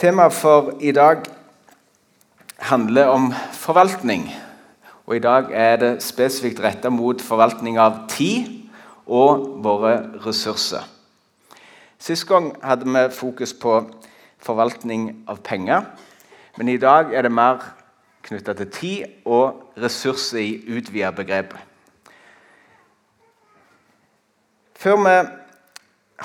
Temaet 0.00 0.32
for 0.32 0.78
i 0.80 0.92
dag 0.92 1.16
handler 2.58 3.06
om 3.06 3.34
forvaltning. 3.52 4.30
Og 5.06 5.16
I 5.16 5.18
dag 5.18 5.44
er 5.52 5.76
det 5.76 6.02
spesifikt 6.02 6.62
retta 6.64 6.88
mot 6.88 7.20
forvaltning 7.20 7.76
av 7.78 7.98
tid 8.08 8.48
og 9.04 9.44
våre 9.60 9.92
ressurser. 10.24 10.86
Sist 11.98 12.24
gang 12.28 12.48
hadde 12.64 12.88
vi 12.88 13.04
fokus 13.12 13.52
på 13.52 13.76
forvaltning 14.40 15.24
av 15.28 15.44
penger. 15.44 15.84
Men 16.56 16.68
i 16.68 16.80
dag 16.80 17.12
er 17.12 17.28
det 17.28 17.32
mer 17.32 17.60
knytta 18.22 18.56
til 18.56 18.72
tid 18.72 19.04
og 19.28 19.76
ressurser 19.76 20.40
i 20.40 20.78
utvida 20.78 21.10
begrep. 21.10 21.52
Før 24.80 24.96
vi 25.04 25.16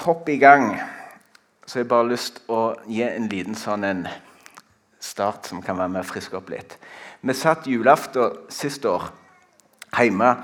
hopper 0.07 0.34
i 0.34 0.39
gang, 0.39 0.78
så 1.66 1.82
jeg 1.82 1.90
bare 1.90 2.10
lyst 2.12 2.40
til 2.40 2.54
å 2.54 2.62
gi 2.88 3.04
en 3.06 3.30
liten 3.32 3.58
sånn 3.58 3.86
en 3.88 4.06
start 5.02 5.50
som 5.50 5.62
kan 5.66 5.78
være 5.78 5.94
med 5.94 6.04
å 6.04 6.08
friske 6.08 6.38
opp 6.38 6.50
litt. 6.54 6.78
Vi 7.26 7.34
satt 7.34 7.68
julaften 7.70 8.38
sist 8.54 8.86
år 8.86 9.08
hjemme 9.96 10.36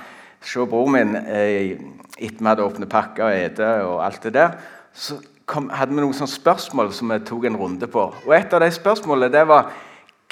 hos 0.41 0.55
broren 0.70 0.95
min 0.95 1.17
eh, 1.21 1.77
etter 2.17 2.39
vi 2.41 2.49
hadde 2.49 2.65
åpnet 2.65 2.89
pakker 2.89 3.27
og 3.27 3.35
spist 3.38 3.62
og 3.85 3.99
alt 4.05 4.23
det 4.26 4.34
der. 4.38 4.57
Så 4.93 5.20
kom, 5.45 5.70
hadde 5.70 5.93
vi 5.93 6.02
noen 6.02 6.17
sånne 6.17 6.34
spørsmål 6.34 6.91
som 6.95 7.12
vi 7.13 7.20
tok 7.27 7.45
en 7.49 7.59
runde 7.59 7.90
på. 7.91 8.07
Og 8.26 8.34
et 8.35 8.53
av 8.53 8.63
de 8.63 8.71
spørsmålene 8.73 9.31
det 9.34 9.45
var 9.49 9.70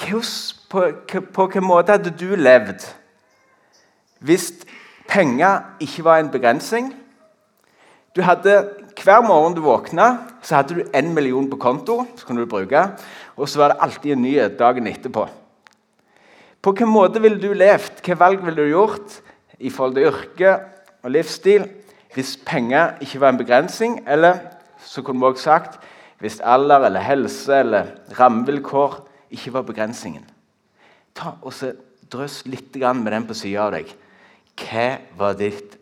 på, 0.00 0.20
på, 0.70 0.86
på 1.06 1.46
hvilken 1.46 1.66
måte 1.66 1.98
hadde 1.98 2.14
du 2.16 2.32
levd 2.38 2.86
hvis 4.20 4.50
penger 5.08 5.78
ikke 5.80 6.04
var 6.04 6.20
en 6.20 6.28
begrensning? 6.32 6.90
Du 8.16 8.20
hadde, 8.26 8.58
Hver 9.00 9.22
morgen 9.24 9.54
du 9.56 9.62
våkna, 9.64 10.10
så 10.42 10.56
hadde 10.56 10.74
du 10.74 10.96
én 10.96 11.12
million 11.14 11.48
på 11.50 11.56
konto. 11.56 12.06
så 12.16 12.26
kunne 12.26 12.40
du 12.40 12.46
bruke, 12.46 12.90
Og 13.36 13.48
så 13.48 13.58
var 13.58 13.68
det 13.68 13.80
alltid 13.80 14.12
en 14.12 14.22
nyhet 14.22 14.58
dagen 14.58 14.86
etterpå. 14.86 15.28
På 16.62 16.72
hvilken 16.72 16.88
måte 16.88 17.20
ville 17.22 17.40
du 17.40 17.52
levd? 17.52 18.00
Hvilke 18.00 18.18
valg 18.18 18.44
ville 18.44 18.62
du 18.62 18.68
gjort 18.68 19.20
i 19.58 19.70
forhold 19.70 19.94
til 19.94 20.06
yrke 20.06 20.60
og 21.02 21.10
livsstil 21.10 21.68
hvis 22.14 22.36
penger 22.46 22.98
ikke 23.00 23.20
var 23.20 23.28
en 23.28 23.38
begrensning? 23.38 24.00
Eller 24.06 24.38
så 24.84 25.02
kunne 25.02 25.20
vi 25.20 25.26
også 25.26 25.42
sagt 25.42 25.78
hvis 26.20 26.40
alder 26.44 26.84
eller 26.84 27.00
helse 27.00 27.54
eller 27.62 27.94
rammevilkår 28.18 28.98
ikke 29.30 29.52
var 29.52 29.62
begrensningen. 29.62 30.26
Ta 31.14 31.38
og 31.42 31.52
se, 31.56 31.72
Drøss 32.10 32.42
litt 32.50 32.74
med 32.74 33.12
den 33.12 33.26
på 33.26 33.34
sida 33.38 33.68
av 33.68 33.72
deg. 33.72 33.86
Hva 34.58 34.98
var 35.16 35.36
ditt, 35.38 35.76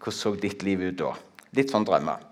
hvordan 0.00 0.16
så 0.16 0.34
ditt 0.34 0.62
liv 0.64 0.80
ut 0.80 0.96
da? 0.96 1.12
Litt 1.52 1.70
sånn 1.70 1.84
drømmer. 1.84 2.24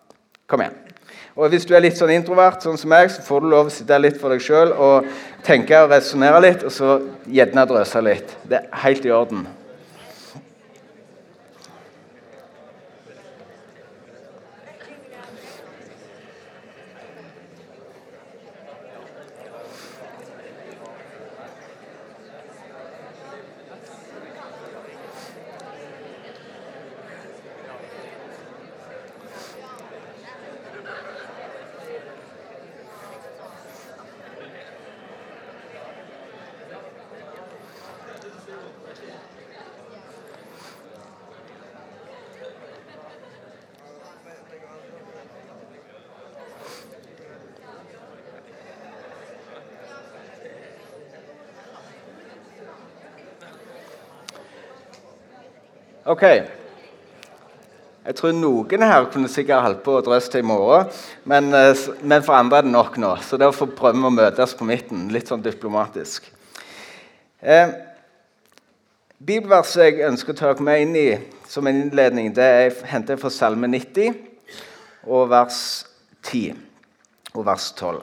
Kom 0.48 0.64
igjen. 0.64 0.91
Og 1.36 1.48
Hvis 1.48 1.64
du 1.64 1.72
er 1.74 1.80
litt 1.80 1.96
sånn 1.96 2.12
introvert, 2.12 2.60
sånn 2.60 2.76
som 2.76 2.90
meg, 2.92 3.08
så 3.10 3.22
får 3.24 3.40
du 3.40 3.48
lov 3.48 3.70
å 3.70 3.72
sitte 3.72 3.98
litt 3.98 4.18
for 4.20 4.34
deg 4.34 4.42
sjøl 4.44 4.74
og 4.76 5.08
tenke 5.46 5.78
og 5.80 5.88
resonnere 5.94 6.42
litt, 6.44 6.64
og 6.68 6.74
så 6.74 6.98
gjerne 7.24 7.64
drøse 7.70 8.04
litt. 8.04 8.36
Det 8.44 8.60
er 8.60 8.82
helt 8.84 9.08
i 9.08 9.14
orden. 9.16 9.46
Ok. 56.12 56.24
Jeg 58.02 58.16
tror 58.18 58.34
noen 58.36 58.82
her 58.84 59.06
kunne 59.08 59.30
sikkert 59.32 59.64
holdt 59.64 59.78
på 59.84 59.94
å 59.96 60.02
drøse 60.04 60.28
til 60.28 60.42
i 60.42 60.44
morgen, 60.44 60.90
men, 61.24 61.46
eh, 61.54 61.84
men, 62.02 62.24
for 62.26 62.36
andre 62.36 62.58
er 62.58 62.66
det 62.66 62.72
nok 62.74 62.98
nå. 63.00 63.12
Så 63.22 63.38
derfor 63.40 63.70
prøver 63.72 63.96
vi 63.96 64.10
å 64.10 64.10
møtes 64.12 64.52
på 64.58 64.66
midten, 64.68 65.06
litt 65.08 65.30
sånn 65.30 65.44
diplomatisk. 65.44 66.26
Eh, 67.40 67.72
Bibelverset 69.22 69.84
jeg 69.86 70.10
ønsker 70.10 70.34
å 70.34 70.36
ta 70.36 70.50
dere 70.50 70.66
med 70.66 70.82
inn 70.82 70.96
i 70.96 71.18
som 71.48 71.66
en 71.66 71.80
innledning, 71.80 72.34
det 72.34 72.44
er 72.44 72.84
hentet 72.90 73.20
fra 73.20 73.30
Salme 73.30 73.70
90 73.70 74.12
og 75.06 75.30
vers 75.30 75.86
10 76.28 76.58
og 77.32 77.46
vers 77.46 77.70
12. 77.78 78.02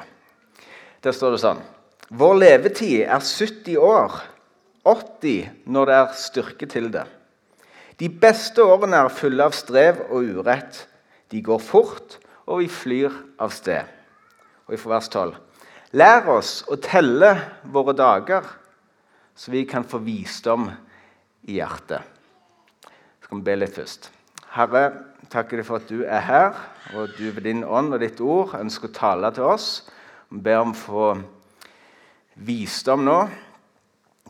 Der 1.04 1.12
står 1.12 1.36
det 1.36 1.44
sånn 1.44 1.62
Vår 2.10 2.36
levetid 2.40 3.06
er 3.06 3.20
70 3.20 3.78
år, 3.78 4.22
80 4.84 5.50
når 5.68 5.86
det 5.86 5.96
er 6.00 6.22
styrke 6.26 6.66
til 6.66 6.90
det. 6.90 7.06
De 8.00 8.08
beste 8.08 8.64
årene 8.64 9.02
er 9.04 9.12
fulle 9.12 9.44
av 9.44 9.56
strev 9.58 10.06
og 10.08 10.28
urett. 10.40 10.86
De 11.30 11.42
går 11.44 11.60
fort, 11.60 12.16
og 12.48 12.62
vi 12.64 12.70
flyr 12.72 13.16
av 13.42 13.52
sted. 13.52 13.84
Og 14.70 14.78
i 14.78 14.80
vers 14.88 15.10
12.: 15.12 15.34
Lær 16.00 16.30
oss 16.32 16.64
å 16.70 16.78
telle 16.80 17.34
våre 17.64 17.94
dager, 17.98 18.46
så 19.36 19.52
vi 19.52 19.66
kan 19.66 19.84
få 19.84 20.00
visdom 20.06 20.70
i 21.48 21.60
hjertet. 21.60 22.02
Så 23.20 23.26
Skal 23.28 23.38
vi 23.38 23.44
be 23.44 23.56
litt 23.60 23.76
først. 23.76 24.12
Herre, 24.50 24.84
takker 25.30 25.60
deg 25.60 25.66
for 25.68 25.78
at 25.78 25.90
du 25.90 26.04
er 26.06 26.24
her, 26.26 26.56
og 26.94 27.04
at 27.04 27.18
du 27.18 27.30
ved 27.30 27.44
din 27.46 27.64
ånd 27.64 27.94
og 27.94 28.02
ditt 28.02 28.22
ord 28.22 28.56
ønsker 28.58 28.90
å 28.90 28.96
tale 28.96 29.32
til 29.36 29.46
oss. 29.46 29.90
Vi 30.30 30.40
ber 30.42 30.64
om 30.64 30.72
å 30.74 30.80
få 30.80 31.06
visdom 32.48 33.04
nå 33.06 33.20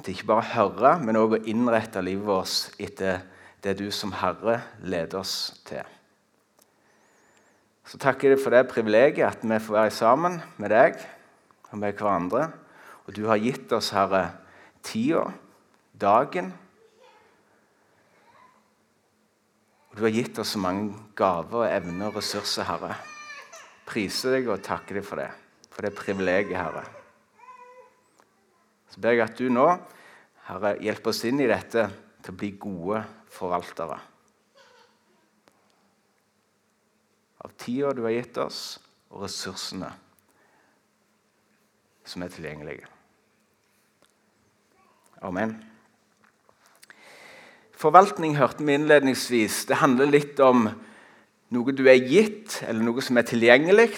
til 0.04 0.16
ikke 0.16 0.28
bare 0.32 0.44
å 0.44 0.54
høre, 0.56 0.94
men 1.04 1.20
òg 1.20 1.38
å 1.38 1.44
innrette 1.52 2.02
livet 2.04 2.26
vårt 2.28 2.80
etter 2.80 3.22
det 3.64 3.76
du 3.80 3.90
som 3.92 4.14
Herre 4.16 4.62
leder 4.82 5.20
oss 5.20 5.54
til. 5.68 5.84
Så 7.90 7.98
takker 7.98 8.30
jeg 8.30 8.38
deg 8.38 8.44
for 8.44 8.54
det 8.54 8.70
privilegiet 8.70 9.26
at 9.26 9.44
vi 9.44 9.58
får 9.58 9.76
være 9.80 9.94
sammen 9.96 10.38
med 10.62 10.70
deg 10.72 11.00
og 11.72 11.80
med 11.82 11.96
hverandre. 11.98 12.50
Og 13.08 13.16
du 13.18 13.24
har 13.26 13.42
gitt 13.42 13.72
oss, 13.74 13.90
Herre, 13.96 14.28
tida, 14.86 15.26
dagen. 15.98 16.52
Og 19.90 19.98
du 19.98 20.04
har 20.06 20.14
gitt 20.14 20.38
oss 20.38 20.54
så 20.54 20.62
mange 20.62 20.94
gaver, 21.18 21.64
og 21.64 21.72
evner 21.72 22.12
og 22.12 22.20
ressurser, 22.20 22.68
Herre. 22.70 22.94
Priser 23.90 24.38
deg 24.38 24.52
og 24.54 24.62
takker 24.62 25.00
deg 25.00 25.08
for 25.08 25.24
det, 25.24 25.32
for 25.74 25.88
det 25.88 25.96
privilegiet, 25.98 26.60
Herre. 26.62 26.86
Så 28.94 29.02
ber 29.02 29.18
jeg 29.18 29.26
at 29.26 29.42
du 29.42 29.50
nå, 29.50 29.66
Herre, 30.46 30.76
hjelper 30.86 31.10
oss 31.10 31.26
inn 31.26 31.42
i 31.42 31.50
dette 31.50 31.88
til 32.24 32.34
å 32.34 32.40
bli 32.40 32.52
gode 32.60 33.04
forvaltere. 33.32 33.98
Av 37.40 37.56
tida 37.60 37.94
du 37.96 38.04
har 38.04 38.16
gitt 38.18 38.38
oss, 38.42 38.78
og 39.10 39.24
ressursene 39.26 39.90
som 42.10 42.24
er 42.26 42.32
tilgjengelige. 42.34 42.88
Amen. 45.26 45.56
Forvaltning 47.80 48.36
hørte 48.36 48.66
vi 48.66 48.76
innledningsvis. 48.76 49.64
Det 49.70 49.80
handler 49.80 50.12
litt 50.12 50.40
om 50.44 50.68
noe 51.56 51.76
du 51.76 51.86
er 51.88 52.02
gitt, 52.04 52.60
eller 52.68 52.84
noe 52.84 53.04
som 53.04 53.20
er 53.20 53.28
tilgjengelig. 53.30 53.90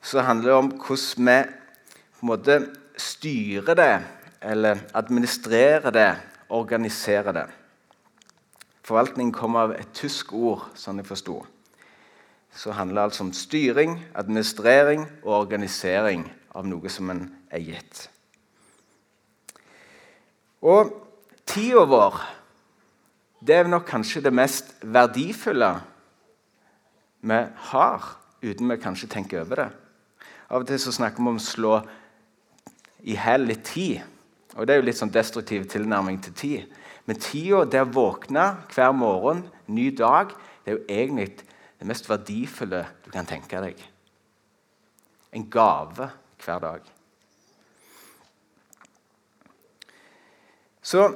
Så 0.00 0.22
handler 0.24 0.50
det 0.52 0.58
om 0.58 0.70
hvordan 0.78 1.26
vi 1.26 1.38
på 2.20 2.24
en 2.24 2.30
måte 2.30 2.58
styrer 3.00 3.76
det, 3.78 3.92
eller 4.40 4.84
administrerer 4.96 5.94
det, 5.94 6.10
organiserer 6.50 7.32
det. 7.36 7.46
Forvaltning 8.86 9.32
kommer 9.32 9.68
av 9.68 9.74
et 9.76 9.92
tysk 9.94 10.32
ord, 10.34 10.66
sånn 10.74 10.98
jeg 10.98 11.08
forsto. 11.08 11.36
Så 12.50 12.74
handler 12.74 12.98
det 12.98 13.06
altså 13.10 13.26
om 13.28 13.34
styring, 13.36 14.00
administrering 14.18 15.04
og 15.22 15.36
organisering 15.44 16.24
av 16.58 16.66
noe 16.66 16.90
som 16.90 17.12
en 17.12 17.28
er 17.54 17.62
gitt. 17.62 18.08
Og 20.60 20.90
tida 21.46 21.86
vår 21.88 22.18
det 23.40 23.56
er 23.56 23.70
nok 23.70 23.86
kanskje 23.88 24.20
det 24.20 24.32
mest 24.36 24.74
verdifulle 24.84 25.70
vi 27.20 27.38
har, 27.70 28.08
uten 28.42 28.68
vi 28.68 28.76
kanskje 28.80 29.08
tenker 29.08 29.40
over 29.44 29.62
det. 29.62 29.70
Av 30.50 30.60
og 30.60 30.68
til 30.68 30.80
så 30.82 30.92
snakker 30.92 31.22
vi 31.22 31.30
om 31.30 31.38
å 31.40 31.44
slå 31.44 31.74
i 33.08 33.16
hæl 33.16 33.46
litt 33.48 33.64
tid. 33.70 34.02
Og 34.56 34.66
Det 34.66 34.74
er 34.74 34.80
jo 34.80 34.86
litt 34.88 34.98
sånn 34.98 35.12
destruktiv 35.14 35.68
tilnærming 35.70 36.18
til 36.24 36.34
tid. 36.34 36.78
Men 37.06 37.20
tida 37.20 37.64
der 37.70 37.88
våkne 37.90 38.46
hver 38.74 38.92
morgen, 38.92 39.44
ny 39.66 39.90
dag, 39.96 40.32
det 40.64 40.72
er 40.72 40.78
jo 40.78 40.86
egentlig 40.88 41.28
det 41.80 41.88
mest 41.88 42.08
verdifulle 42.10 42.84
du 43.04 43.10
kan 43.10 43.28
tenke 43.28 43.62
deg. 43.62 43.78
En 45.32 45.46
gave 45.50 46.10
hver 46.44 46.60
dag. 46.62 46.86
Så 50.82 51.06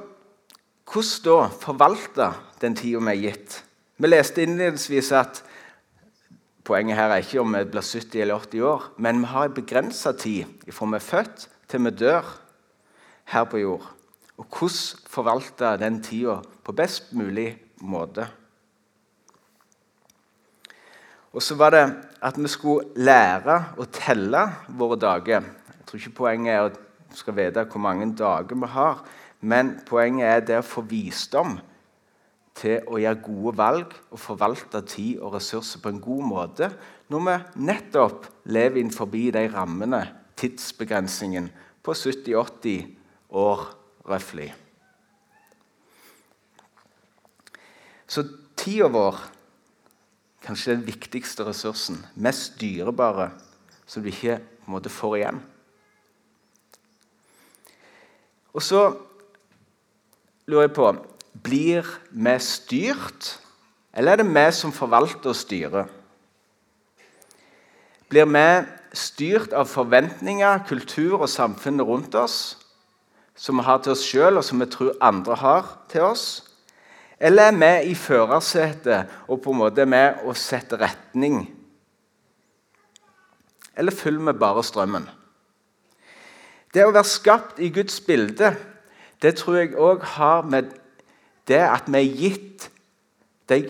hvordan 0.85 1.23
da 1.25 1.37
forvalte 1.59 2.31
den 2.61 2.75
tida 2.77 3.01
vi 3.03 3.11
er 3.11 3.21
gitt? 3.27 3.59
Vi 3.97 4.07
leste 4.07 4.43
innledningsvis 4.43 5.11
at 5.15 5.41
poenget 6.65 6.97
her 6.97 7.11
er 7.11 7.23
ikke 7.23 7.41
om 7.41 7.53
vi 7.55 7.63
blir 7.71 7.83
70 7.85 8.21
eller 8.21 8.39
80 8.39 8.65
år, 8.67 8.89
men 8.97 9.21
vi 9.21 9.31
har 9.31 9.49
en 9.49 9.55
begrensa 9.55 10.11
tid 10.17 10.71
fra 10.71 10.89
vi 10.89 10.97
er 10.97 11.05
født 11.05 11.47
til 11.69 11.85
vi 11.85 11.91
dør 11.91 12.44
her 13.31 13.45
på 13.49 13.61
jord. 13.61 13.85
Og 14.37 14.47
hvordan 14.49 15.05
forvalte 15.09 15.75
den 15.79 16.01
tida 16.03 16.41
på 16.63 16.75
best 16.75 17.13
mulig 17.13 17.55
måte? 17.81 18.27
Og 21.35 21.43
så 21.43 21.55
var 21.59 21.73
det 21.75 21.83
at 22.23 22.37
vi 22.39 22.47
skulle 22.47 22.95
lære 22.95 23.57
å 23.77 23.85
telle 23.91 24.45
våre 24.71 24.95
dager. 24.99 25.43
Jeg 25.43 25.87
tror 25.87 25.99
ikke 25.99 26.19
poenget 26.21 26.53
er 26.53 26.67
at 26.69 26.77
vi 27.11 27.19
skal 27.19 27.35
vite 27.35 27.65
hvor 27.71 27.83
mange 27.83 28.07
dager 28.15 28.55
vi 28.59 28.69
har, 28.71 29.01
men 29.41 29.75
poenget 29.87 30.29
er 30.29 30.45
det 30.47 30.59
å 30.61 30.67
få 30.67 30.85
visdom 30.87 31.57
til 32.55 32.87
å 32.87 32.99
gjøre 33.01 33.23
gode 33.23 33.55
valg 33.59 33.95
og 34.09 34.21
forvalte 34.21 34.79
tid 34.87 35.19
og 35.19 35.35
ressurser 35.35 35.83
på 35.83 35.91
en 35.91 35.99
god 35.99 36.23
måte 36.23 36.69
når 37.11 37.25
vi 37.27 37.35
nettopp 37.67 38.29
lever 38.47 38.79
innenfor 38.79 39.11
de 39.11 39.43
rammene, 39.51 40.01
tidsbegrensningen, 40.39 41.51
på 41.83 41.93
70-80 41.93 43.04
år 43.29 43.65
røftlig. 44.05 44.51
Så 48.07 48.23
tida 48.57 48.87
vår 48.91 49.17
kanskje 50.45 50.75
den 50.75 50.85
viktigste 50.85 51.45
ressursen, 51.47 51.97
mest 52.15 52.59
dyrebare, 52.61 53.31
som 53.89 54.03
du 54.03 54.11
ikke 54.11 54.37
på 54.37 54.69
en 54.69 54.75
måte 54.75 54.93
får 54.93 55.17
igjen. 55.17 55.41
Og 58.55 58.63
så 58.63 58.85
lurer 60.47 60.67
jeg 60.67 60.75
på 60.77 60.93
Blir 61.45 61.89
vi 62.15 62.35
styrt, 62.39 63.35
eller 63.93 64.15
er 64.15 64.21
det 64.21 64.29
vi 64.29 64.45
som 64.55 64.71
forvalter 64.73 65.33
og 65.33 65.37
styrer? 65.37 65.89
Blir 68.09 68.29
vi 68.31 68.45
styrt 68.95 69.53
av 69.53 69.67
forventninger, 69.67 70.63
kultur 70.69 71.25
og 71.25 71.29
samfunnet 71.29 71.85
rundt 71.85 72.15
oss, 72.15 72.55
som 73.35 73.59
vi 73.59 73.65
har 73.67 73.81
til 73.83 73.93
oss 73.95 74.05
sjøl, 74.07 74.39
og 74.39 74.45
som 74.47 74.61
vi 74.63 74.67
tror 74.71 74.95
andre 75.03 75.35
har 75.39 75.71
til 75.91 76.07
oss? 76.07 76.25
Eller 77.19 77.51
er 77.51 77.59
vi 77.59 77.91
i 77.91 77.95
førersetet 77.95 79.11
og 79.27 79.41
på 79.43 79.53
en 79.53 79.61
måte 79.63 79.85
med 79.87 80.23
å 80.27 80.35
sette 80.35 80.79
retning? 80.79 81.45
Eller 83.75 83.95
følger 83.95 84.31
vi 84.31 84.39
bare 84.39 84.63
strømmen? 84.63 85.07
Det 86.75 86.83
å 86.83 86.91
være 86.91 87.07
skapt 87.07 87.59
i 87.63 87.71
Guds 87.71 88.01
bilde, 88.03 88.55
det 89.23 89.37
tror 89.39 89.61
jeg 89.61 89.75
òg 89.79 90.03
har 90.17 90.43
med 90.47 90.73
det 91.47 91.61
at 91.63 91.87
vi 91.87 92.01
er 92.01 92.17
gitt 92.19 92.69
det 93.47 93.61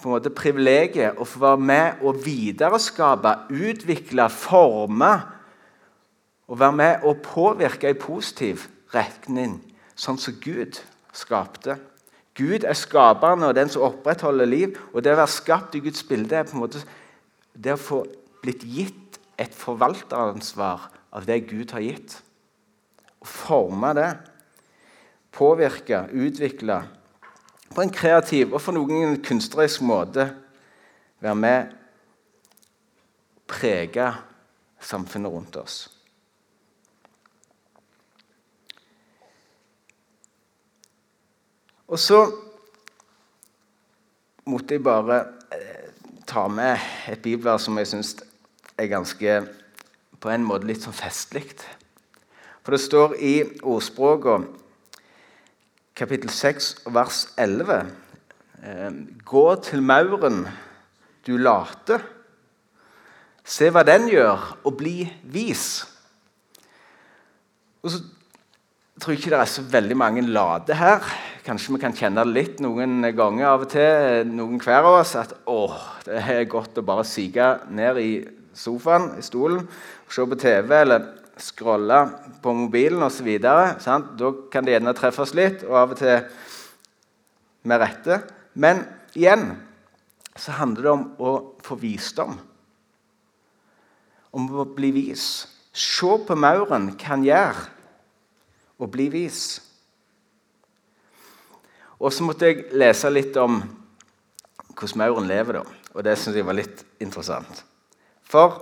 på 0.00 0.08
en 0.08 0.14
måte 0.16 0.32
privilegiet 0.32 1.18
å 1.20 1.26
få 1.28 1.40
være 1.42 1.60
med 1.64 2.04
og 2.04 2.20
videreskape, 2.24 3.34
utvikle, 3.52 4.28
forme 4.32 5.12
og 6.48 6.60
være 6.60 6.76
med 6.76 7.04
og 7.08 7.22
påvirke 7.24 7.92
i 7.92 7.98
positiv 7.98 8.66
retning, 8.94 9.58
sånn 9.94 10.18
som 10.20 10.36
Gud 10.42 10.80
skapte. 11.14 11.78
Gud 12.34 12.66
er 12.66 12.74
skaperen 12.74 13.46
og 13.46 13.54
den 13.54 13.70
som 13.70 13.84
opprettholder 13.86 14.48
liv. 14.48 14.78
Og 14.92 15.04
det 15.04 15.14
å 15.14 15.20
være 15.20 15.30
skapt 15.30 15.76
i 15.78 15.82
Guds 15.84 16.02
bilde 16.06 16.40
er 16.40 16.48
på 16.48 16.56
en 16.56 16.64
måte 16.64 16.82
det 17.54 17.76
å 17.76 17.80
få 17.80 18.02
blitt 18.42 18.64
gitt 18.66 19.20
et 19.38 19.54
forvalteransvar 19.54 20.88
av 21.14 21.26
det 21.28 21.44
Gud 21.46 21.74
har 21.74 21.84
gitt. 21.84 22.18
Å 23.22 23.26
forme 23.28 23.94
det, 23.96 24.10
påvirke, 25.34 26.04
utvikle 26.10 26.82
på 27.74 27.82
en 27.82 27.94
kreativ 27.94 28.52
og 28.52 28.62
for 28.62 28.76
noen 28.76 29.20
kunstnerisk 29.24 29.82
måte. 29.86 30.28
Være 31.22 31.38
med 31.38 31.72
prege 33.50 34.10
samfunnet 34.82 35.32
rundt 35.32 35.56
oss. 35.62 35.78
Og 41.88 41.98
så 42.00 42.20
måtte 44.48 44.76
jeg 44.76 44.84
bare 44.84 45.18
eh, 45.52 45.90
ta 46.26 46.46
med 46.48 46.80
et 47.12 47.20
bibelvers 47.20 47.66
som 47.66 47.76
jeg 47.80 47.90
syns 47.90 48.14
er 48.80 48.88
ganske 48.88 49.36
på 50.20 50.32
en 50.32 50.46
måte 50.46 50.68
litt 50.68 50.84
sånn 50.84 50.96
festlig. 50.96 51.44
For 52.64 52.72
det 52.72 52.80
står 52.80 53.16
i 53.20 53.34
ordspråket 53.60 54.48
kapittel 55.94 56.32
6 56.32 56.70
vers 56.94 57.20
11 57.36 57.74
eh, 58.64 58.90
Gå 59.24 59.44
til 59.68 59.84
mauren, 59.84 60.46
du 61.28 61.36
late. 61.36 62.00
Se 63.44 63.68
hva 63.68 63.84
den 63.84 64.08
gjør, 64.08 64.40
og 64.64 64.78
bli 64.80 65.04
vis. 65.28 65.84
Og 67.84 67.92
så 67.92 68.00
tror 68.96 69.12
jeg 69.12 69.20
ikke 69.20 69.34
det 69.34 69.40
er 69.42 69.52
så 69.52 69.64
veldig 69.68 69.96
mange 70.00 70.24
late 70.24 70.80
her. 70.80 71.04
Kanskje 71.44 71.74
vi 71.74 71.80
kan 71.82 71.92
kjenne 71.92 72.22
det 72.24 72.32
litt 72.32 72.60
noen 72.64 73.04
ganger 73.12 73.50
av 73.50 73.66
og 73.66 73.72
til, 73.74 74.30
noen 74.32 74.56
hver 74.64 74.80
av 74.80 75.02
oss, 75.02 75.10
at 75.20 75.34
åh, 75.50 75.74
det 76.06 76.22
er 76.22 76.46
godt 76.48 76.78
å 76.80 76.84
bare 76.86 77.04
sige 77.04 77.50
ned 77.68 78.00
i 78.00 78.12
sofaen, 78.56 79.10
i 79.20 79.24
stolen, 79.24 79.66
se 80.08 80.24
på 80.24 80.38
TV 80.40 80.72
eller 80.78 81.04
scrolle 81.36 81.98
på 82.40 82.54
mobilen 82.56 83.04
osv. 83.04 83.28
Da 83.42 83.74
kan 83.76 84.64
det 84.64 84.76
gjerne 84.76 84.94
treffes 84.96 85.34
litt, 85.36 85.66
og 85.68 85.76
av 85.82 85.92
og 85.92 86.00
til 86.00 86.24
med 87.68 87.82
rette. 87.82 88.22
Men 88.56 88.80
igjen 89.12 89.50
så 90.40 90.56
handler 90.62 90.86
det 90.86 90.94
om 90.94 91.04
å 91.20 91.34
få 91.66 91.76
visdom. 91.82 92.38
Om 94.34 94.48
å 94.64 94.66
bli 94.72 94.94
vis. 94.96 95.28
Se 95.74 96.16
på 96.24 96.38
mauren 96.38 96.88
han 97.04 97.28
gjør, 97.28 97.62
og 98.80 98.90
bli 98.96 99.10
vis. 99.12 99.58
Og 102.00 102.12
så 102.12 102.26
måtte 102.26 102.50
jeg 102.50 102.68
lese 102.74 103.10
litt 103.12 103.36
om 103.40 103.60
hvordan 104.74 105.00
mauren 105.00 105.28
lever, 105.30 105.60
da. 105.60 105.80
Og 105.94 106.02
det 106.02 106.16
syns 106.18 106.36
jeg 106.36 106.46
var 106.46 106.58
litt 106.58 106.82
interessant. 107.02 107.62
For 108.26 108.58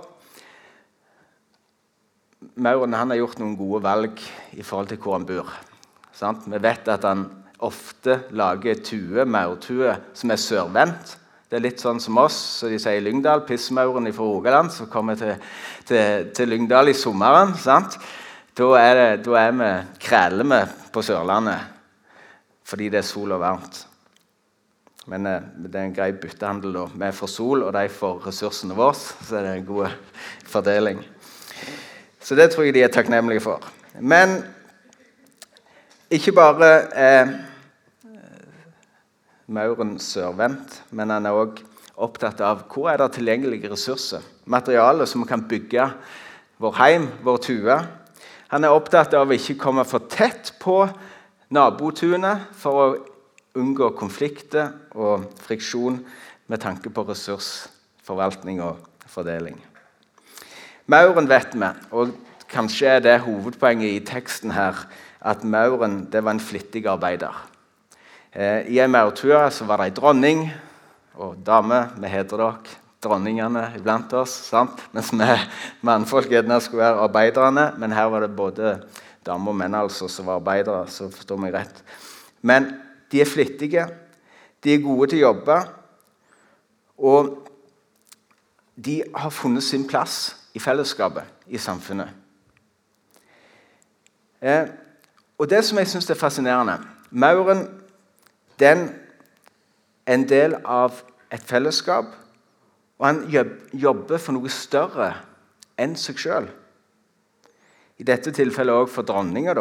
mauren 2.61 2.93
har 2.93 3.17
gjort 3.17 3.39
noen 3.41 3.55
gode 3.57 3.81
valg 3.85 4.21
i 4.53 4.61
forhold 4.61 4.91
til 4.91 5.01
hvor 5.01 5.17
han 5.17 5.25
bor. 5.27 5.49
Sant? 6.13 6.45
Vi 6.45 6.61
vet 6.61 6.87
at 6.93 7.07
han 7.07 7.25
ofte 7.63 8.19
lager 8.35 8.79
tue, 8.85 9.25
maurtue, 9.25 9.95
som 10.13 10.33
er 10.33 10.41
sørvendt. 10.41 11.17
Det 11.49 11.59
er 11.59 11.65
litt 11.67 11.81
sånn 11.81 11.99
som 12.01 12.17
oss, 12.17 12.35
så 12.59 12.69
de 12.69 12.79
sier 12.81 12.97
i 12.97 13.03
Lyngdal. 13.05 13.43
Pissmauren 13.47 14.09
fra 14.13 14.25
Rogaland 14.25 14.73
som 14.73 14.89
kommer 14.89 15.17
til, 15.17 15.35
til, 15.85 16.31
til, 16.33 16.49
Lyngdal 16.49 16.89
i 16.89 16.97
sommeren. 16.97 17.53
Da 17.63 18.69
det, 18.97 19.05
da 19.25 19.45
vi 19.49 19.69
kræler 20.01 20.73
på 20.93 21.01
Sørlandet 21.05 21.73
fordi 22.73 22.87
det 22.89 23.03
er 23.03 23.05
sol 23.05 23.29
og 23.35 23.43
varmt. 23.43 23.83
Men 25.05 25.27
eh, 25.29 25.43
det 25.61 25.77
er 25.77 25.85
en 25.85 25.93
grei 25.93 26.09
byttehandel. 26.17 26.73
da. 26.73 26.87
Vi 27.05 27.11
får 27.13 27.29
sol, 27.29 27.67
og 27.67 27.73
de 27.75 27.83
får 27.91 28.23
ressursene 28.25 28.73
våre. 28.73 28.95
Så 28.97 29.35
det 29.35 29.43
er 29.45 29.59
en 29.59 29.67
god 29.67 29.93
fordeling. 30.49 31.03
Så 32.17 32.33
det 32.39 32.49
tror 32.49 32.65
jeg 32.65 32.73
de 32.73 32.81
er 32.81 32.89
takknemlige 32.89 33.43
for. 33.45 33.61
Men 34.01 34.39
ikke 36.09 36.33
bare 36.33 36.71
er 36.97 37.35
mauren 39.45 39.99
sørvendt, 40.01 40.79
men 40.89 41.13
han 41.13 41.29
er 41.29 41.37
òg 41.37 41.61
opptatt 41.93 42.41
av 42.41 42.65
hvor 42.71 42.89
er 42.89 42.97
det 42.97 43.11
tilgjengelige 43.19 43.69
ressurser. 43.69 44.25
Materiale 44.49 45.05
som 45.05 45.21
vi 45.21 45.29
kan 45.29 45.45
bygge 45.45 45.91
vår 46.63 46.79
heim, 46.79 47.09
vår 47.21 47.37
tue. 47.43 47.81
Han 48.49 48.65
er 48.65 48.73
opptatt 48.73 49.13
av 49.13 49.29
å 49.29 49.37
ikke 49.37 49.59
komme 49.61 49.85
for 49.85 50.09
tett 50.09 50.55
på 50.63 50.87
nabotunet 51.49 52.47
for 52.57 52.79
å 52.79 52.87
unngå 53.59 53.91
konflikter 53.97 54.71
og 54.95 55.27
friksjon 55.43 55.99
med 56.47 56.61
tanke 56.63 56.89
på 56.93 57.05
ressursforvaltning 57.07 58.61
og 58.63 58.81
fordeling. 59.09 59.57
Mauren 60.91 61.29
vet 61.29 61.55
vi, 61.55 61.69
og 61.95 62.13
kanskje 62.51 62.97
er 62.97 63.03
det 63.03 63.17
hovedpoenget 63.23 63.95
i 63.95 64.05
teksten 64.05 64.51
her, 64.51 64.85
at 65.23 65.43
mauren 65.47 66.03
var 66.11 66.33
en 66.33 66.43
flittig 66.43 66.85
arbeider. 66.89 67.33
Eh, 68.33 68.67
I 68.67 68.79
en 68.83 68.91
maurtue 68.91 69.37
var 69.37 69.77
det 69.79 69.85
ei 69.87 69.95
dronning 69.95 70.47
og 71.15 71.37
dame. 71.45 71.85
Vi 72.01 72.09
heter 72.09 72.41
dere 72.41 72.79
dronningene 73.03 73.67
iblant 73.77 74.13
oss. 74.17 74.33
sant? 74.49 74.81
Mens 74.91 75.11
vi 75.13 75.27
mannfolk 75.85 76.31
gjerne 76.31 76.59
skulle 76.61 76.83
være 76.83 77.07
arbeiderne. 77.07 77.65
Men 77.77 77.91
her 77.91 78.09
var 78.11 78.25
det 78.25 78.35
både 78.35 78.75
damer 79.25 79.53
og 79.53 79.57
menn 79.59 79.75
altså, 79.75 80.07
som 80.07 80.27
var 80.27 80.41
arbeidere. 80.41 80.87
så 80.87 81.09
forstår 81.11 81.39
meg 81.39 81.53
rett. 81.53 81.83
Men 82.41 82.71
de 83.11 83.21
er 83.21 83.29
flittige, 83.29 83.87
de 84.63 84.73
er 84.73 84.83
gode 84.83 85.09
til 85.09 85.21
å 85.21 85.27
jobbe, 85.27 85.57
og 86.97 87.47
de 88.75 89.03
har 89.15 89.29
funnet 89.29 89.63
sin 89.63 89.87
plass 89.87 90.35
i 90.53 90.59
fellesskapet, 90.59 91.23
i 91.47 91.57
samfunnet. 91.57 92.09
Eh, 94.41 94.67
og 95.37 95.49
Det 95.49 95.63
som 95.65 95.77
jeg 95.77 95.87
syns 95.87 96.09
er 96.09 96.19
fascinerende, 96.19 96.79
Mauren 97.11 97.67
den 98.59 98.89
er 100.05 100.13
en 100.13 100.29
del 100.29 100.55
av 100.65 101.03
et 101.31 101.43
fellesskap, 101.43 102.05
og 102.99 103.07
han 103.07 103.23
jobber 103.73 104.17
for 104.17 104.35
noe 104.35 104.49
større 104.49 105.13
enn 105.79 105.95
seg 105.99 106.19
sjøl. 106.21 106.49
I 108.03 108.07
dette 108.09 108.33
tilfellet 108.35 108.75
òg 108.75 108.89
for 108.91 109.07
dronninga, 109.07 109.53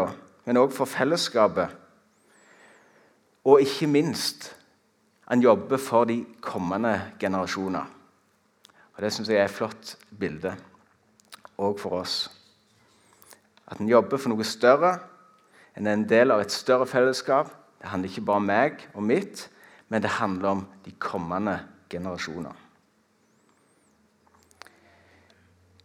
men 0.49 0.59
òg 0.59 0.73
for 0.75 0.91
fellesskapet. 0.91 1.71
Og 3.47 3.63
ikke 3.63 3.87
minst 3.87 4.49
han 5.31 5.45
jobber 5.45 5.79
for 5.79 6.11
de 6.11 6.25
kommende 6.43 6.97
generasjoner. 7.23 7.87
Og 8.97 8.99
Det 8.99 9.13
syns 9.15 9.31
jeg 9.31 9.39
er 9.39 9.47
et 9.47 9.55
flott 9.55 9.95
bilde 10.11 10.57
òg 11.55 11.79
for 11.79 12.01
oss. 12.01 12.17
At 13.71 13.79
en 13.79 13.89
jobber 13.89 14.19
for 14.19 14.35
noe 14.35 14.43
større 14.43 14.97
en 15.79 15.87
er 15.87 15.95
en 15.95 16.09
del 16.11 16.35
av 16.35 16.43
et 16.43 16.51
større 16.51 16.87
fellesskap. 16.91 17.47
Det 17.79 17.95
handler 17.95 18.11
ikke 18.11 18.27
bare 18.27 18.43
om 18.43 18.51
meg 18.51 18.83
og 18.93 19.07
mitt, 19.07 19.47
men 19.89 20.03
det 20.03 20.19
handler 20.19 20.49
om 20.49 20.67
de 20.83 20.91
kommende 20.99 21.61
generasjoner. 21.89 22.59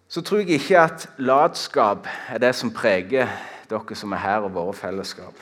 Så 0.08 0.22
tror 0.24 0.40
jeg 0.40 0.56
ikke 0.56 0.80
at 0.80 1.10
latskap 1.20 2.06
er 2.32 2.40
det 2.40 2.54
som 2.56 2.72
preger 2.72 3.28
dere 3.68 3.96
som 4.00 4.14
er 4.16 4.22
her, 4.24 4.46
og 4.48 4.54
våre 4.56 4.74
fellesskap. 4.74 5.36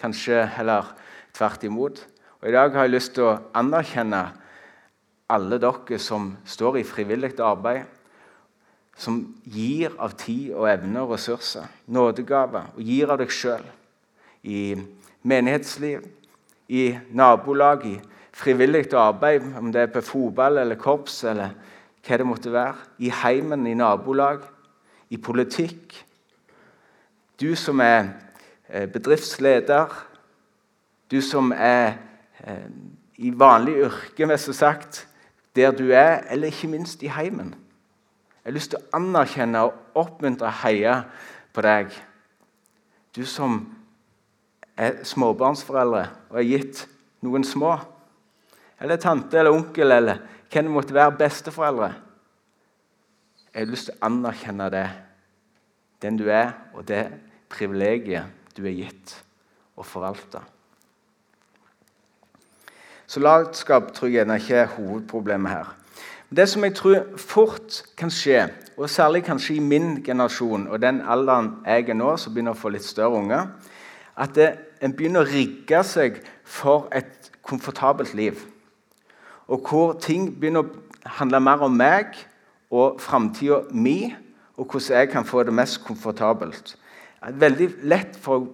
Kanskje 0.00 0.46
heller 0.56 0.88
tvert 1.36 1.64
imot. 1.68 2.00
Og 2.40 2.48
I 2.48 2.54
dag 2.54 2.72
har 2.72 2.86
jeg 2.86 2.94
lyst 2.94 3.12
til 3.12 3.26
å 3.28 3.34
anerkjenne 3.52 4.22
alle 5.28 5.58
dere 5.60 5.98
som 6.00 6.30
står 6.48 6.80
i 6.80 6.86
frivillig 6.88 7.34
arbeid, 7.44 7.84
som 8.96 9.20
gir 9.44 9.92
av 10.00 10.16
tid 10.16 10.54
og 10.56 10.70
evne 10.70 11.04
og 11.04 11.12
ressurser, 11.12 11.68
nådegaver, 11.92 12.72
og 12.72 12.80
gir 12.80 13.12
av 13.12 13.20
deg 13.20 13.28
sjøl 13.28 13.64
i 14.48 14.78
menighetsliv, 15.28 16.06
i 16.72 16.96
nabolag, 17.12 17.84
i 17.84 17.98
frivillig 18.32 18.88
arbeid, 18.96 19.44
om 19.60 19.68
det 19.72 19.84
er 19.84 19.92
på 19.92 20.00
fotball 20.00 20.62
eller 20.64 20.80
korps 20.80 21.20
eller 21.28 21.52
hva 22.06 22.18
det 22.18 22.26
måtte 22.26 22.52
være, 22.52 22.76
i 22.98 23.10
heimen, 23.10 23.66
i 23.66 23.74
nabolag, 23.74 24.44
i 25.10 25.16
politikk. 25.16 25.94
Du 27.40 27.54
som 27.58 27.80
er 27.80 28.12
eh, 28.68 28.86
bedriftsleder, 28.88 29.92
du 31.10 31.20
som 31.22 31.52
er 31.52 31.98
eh, 32.44 32.68
i 33.18 33.32
vanlig 33.34 33.76
yrke, 33.88 34.26
mest 34.26 34.54
sagt, 34.54 35.08
der 35.56 35.70
du 35.70 35.90
er, 35.90 36.20
eller 36.30 36.46
ikke 36.46 36.68
minst 36.68 37.02
i 37.02 37.08
heimen. 37.08 37.54
Jeg 38.44 38.52
har 38.52 38.54
lyst 38.54 38.70
til 38.70 38.78
å 38.78 38.96
anerkjenne 39.00 39.62
og 39.66 39.98
oppmuntre 39.98 40.46
og 40.46 40.58
heie 40.62 40.92
på 41.56 41.64
deg. 41.66 41.90
Du 43.16 43.24
som 43.26 43.58
er 44.76 45.00
småbarnsforeldre 45.08 46.04
og 46.30 46.38
er 46.38 46.46
gitt 46.46 46.84
noen 47.24 47.44
små. 47.44 47.72
Eller 48.80 49.00
tante 49.00 49.38
eller 49.38 49.54
onkel 49.54 49.92
eller 49.92 50.24
hvem 50.52 50.68
det 50.68 50.72
måtte 50.72 50.94
være, 50.94 51.16
besteforeldre. 51.18 51.92
Jeg 53.52 53.64
har 53.64 53.70
lyst 53.72 53.88
til 53.88 53.96
å 53.96 54.08
anerkjenne 54.08 54.66
det, 54.72 54.88
den 56.04 56.18
du 56.20 56.26
er, 56.28 56.52
og 56.76 56.84
det 56.88 57.06
privilegiet 57.52 58.28
du 58.56 58.66
er 58.66 58.76
gitt 58.76 59.16
å 59.76 59.84
forvalte. 59.84 60.42
Så 63.06 63.22
latskap 63.22 63.92
tror 63.94 64.10
jeg 64.10 64.26
ikke 64.26 64.62
er 64.62 64.72
hovedproblemet 64.74 65.52
her. 65.52 65.74
Det 66.28 66.48
som 66.50 66.64
jeg 66.66 66.74
tror 66.74 67.04
fort 67.22 67.82
kan 67.96 68.10
skje, 68.10 68.48
og 68.76 68.90
særlig 68.90 69.22
kanskje 69.24 69.56
i 69.56 69.62
min 69.62 70.02
generasjon 70.04 70.66
og 70.68 70.80
den 70.82 70.98
alderen 71.00 71.52
jeg 71.64 71.88
er 71.88 71.96
nå, 71.96 72.16
som 72.18 72.34
begynner 72.34 72.56
å 72.56 72.58
få 72.58 72.74
litt 72.74 72.84
større 72.84 73.20
unger, 73.22 73.46
at 74.16 74.34
det, 74.34 74.48
en 74.82 74.92
begynner 74.92 75.22
å 75.22 75.30
rigge 75.30 75.80
seg 75.86 76.18
for 76.44 76.90
et 76.92 77.30
komfortabelt 77.46 78.12
liv. 78.18 78.42
Og 79.46 79.62
hvor 79.68 79.94
ting 80.02 80.28
begynner 80.34 80.64
å 80.64 81.10
handle 81.18 81.40
mer 81.40 81.62
om 81.66 81.74
meg 81.76 82.16
og 82.74 83.00
framtida 83.00 83.62
mi, 83.70 84.14
og 84.56 84.66
hvordan 84.66 84.98
jeg 84.98 85.10
kan 85.12 85.26
få 85.28 85.44
det 85.46 85.54
mest 85.54 85.82
komfortabelt. 85.84 86.74
Veldig 87.22 87.68
lett 87.86 88.16
for 88.20 88.40
å 88.40 88.46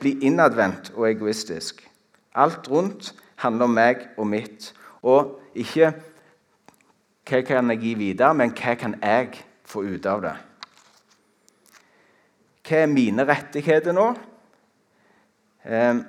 bli 0.00 0.16
innadvendt 0.26 0.92
og 0.96 1.08
egoistisk. 1.08 1.80
Alt 2.34 2.68
rundt 2.70 3.12
handler 3.40 3.68
om 3.68 3.76
meg 3.76 4.08
og 4.18 4.26
mitt. 4.28 4.72
Og 5.02 5.38
ikke 5.54 5.92
hva 7.24 7.40
kan 7.46 7.72
jeg 7.72 7.80
gi 7.80 7.94
videre, 7.96 8.34
men 8.36 8.52
hva 8.52 8.74
kan 8.76 8.98
jeg 9.00 9.38
få 9.64 9.84
ut 9.86 10.06
av 10.06 10.24
det? 10.24 10.34
Hva 12.64 12.82
er 12.82 12.92
mine 12.92 13.24
rettigheter 13.28 13.96
nå? 13.96 14.10
Eh, 15.64 16.02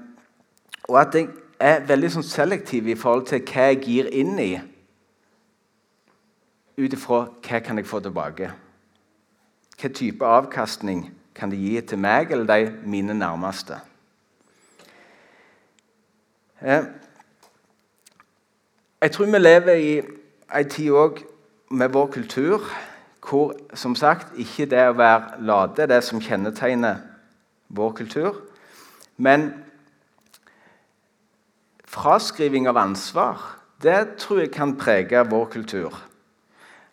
og 0.89 0.99
at 0.99 1.15
jeg 1.15 1.29
er 1.59 1.85
veldig 1.87 2.11
sånn 2.15 2.27
selektiv 2.27 2.87
i 2.91 2.97
forhold 2.99 3.27
til 3.29 3.43
hva 3.47 3.69
jeg 3.71 3.81
gir 3.85 4.09
inn 4.11 4.39
i, 4.41 4.53
ut 6.75 6.93
ifra 6.93 7.21
hva 7.29 7.61
kan 7.63 7.79
jeg 7.79 7.87
få 7.87 8.01
tilbake. 8.03 8.51
Hva 9.79 9.91
type 9.91 10.25
avkastning 10.27 11.07
kan 11.35 11.51
det 11.51 11.59
gi 11.59 11.79
til 11.81 11.99
meg 11.99 12.31
eller 12.31 12.47
de 12.47 12.89
mine 12.89 13.15
nærmeste? 13.15 13.79
Eh, 16.61 16.83
jeg 19.01 19.11
tror 19.11 19.25
vi 19.25 19.39
lever 19.39 19.75
i 19.75 19.95
en 20.55 20.69
tid 20.69 20.91
òg 20.91 21.23
med 21.69 21.91
vår 21.93 22.07
kultur 22.13 22.63
hvor 23.25 23.55
som 23.73 23.95
sagt 23.95 24.37
ikke 24.37 24.67
det 24.69 24.83
å 24.87 24.95
være 24.97 25.41
late 25.45 25.83
er 25.83 25.89
det 25.89 26.03
som 26.05 26.21
kjennetegner 26.21 27.01
vår 27.73 27.91
kultur. 27.97 28.35
Men 29.17 29.51
fraskriving 31.95 32.67
av 32.69 32.77
ansvar 32.77 33.55
det 33.85 34.17
tror 34.21 34.39
jeg 34.41 34.53
kan 34.55 34.75
prege 34.79 35.23
vår 35.29 35.47
kultur. 35.51 35.95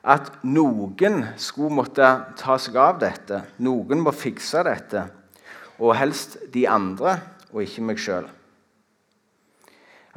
At 0.03 0.33
noen 0.43 1.23
skulle 1.39 1.75
måtte 1.75 2.09
ta 2.39 2.57
seg 2.59 2.77
av 2.81 2.99
dette. 3.03 3.43
Noen 3.63 4.03
må 4.03 4.15
fikse 4.15 4.65
dette. 4.67 5.07
Og 5.79 5.95
helst 5.97 6.37
de 6.53 6.67
andre, 6.69 7.21
og 7.53 7.63
ikke 7.63 7.85
meg 7.87 8.01
sjøl. 8.03 8.27